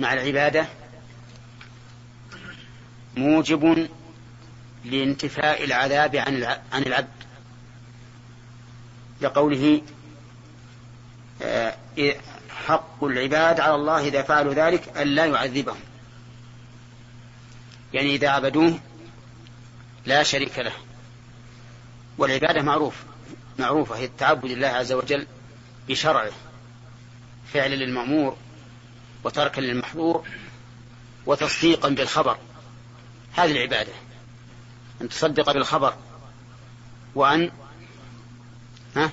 مع 0.00 0.12
العبادة 0.12 0.66
موجب 3.16 3.88
لانتفاء 4.84 5.64
العذاب 5.64 6.16
عن 6.16 6.82
العبد. 6.86 7.08
لقوله 9.20 9.82
آه، 11.42 11.74
حق 12.66 13.04
العباد 13.04 13.60
على 13.60 13.74
الله 13.74 14.08
إذا 14.08 14.22
فعلوا 14.22 14.54
ذلك 14.54 14.96
أن 14.96 15.06
لا 15.06 15.26
يعذبهم. 15.26 15.80
يعني 17.94 18.14
إذا 18.14 18.28
عبدوه 18.28 18.78
لا 20.06 20.22
شريك 20.22 20.58
له. 20.58 20.72
والعبادة 22.18 22.62
معروف 22.62 22.94
معروفة 23.58 23.96
هي 23.96 24.04
التعبد 24.04 24.44
لله 24.44 24.68
عز 24.68 24.92
وجل 24.92 25.26
بشرعه. 25.88 26.32
فعلا 27.52 27.74
للمأمور 27.74 28.36
وتركا 29.24 29.60
للمحظور 29.60 30.26
وتصديقا 31.26 31.88
بالخبر. 31.88 32.38
هذه 33.36 33.52
العبادة. 33.52 33.92
أن 35.02 35.08
تصدق 35.08 35.52
بالخبر 35.52 35.94
وأن 37.14 37.50
ها 38.96 39.10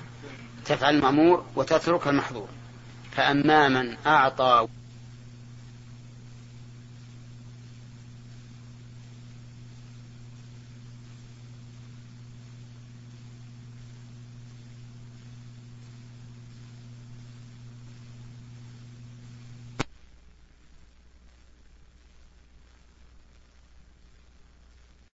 تفعل 0.64 0.94
المأمور 0.94 1.44
وتترك 1.56 2.08
المحظور. 2.08 2.48
فأما 3.16 3.68
من 3.68 3.96
أعطى 4.06 4.68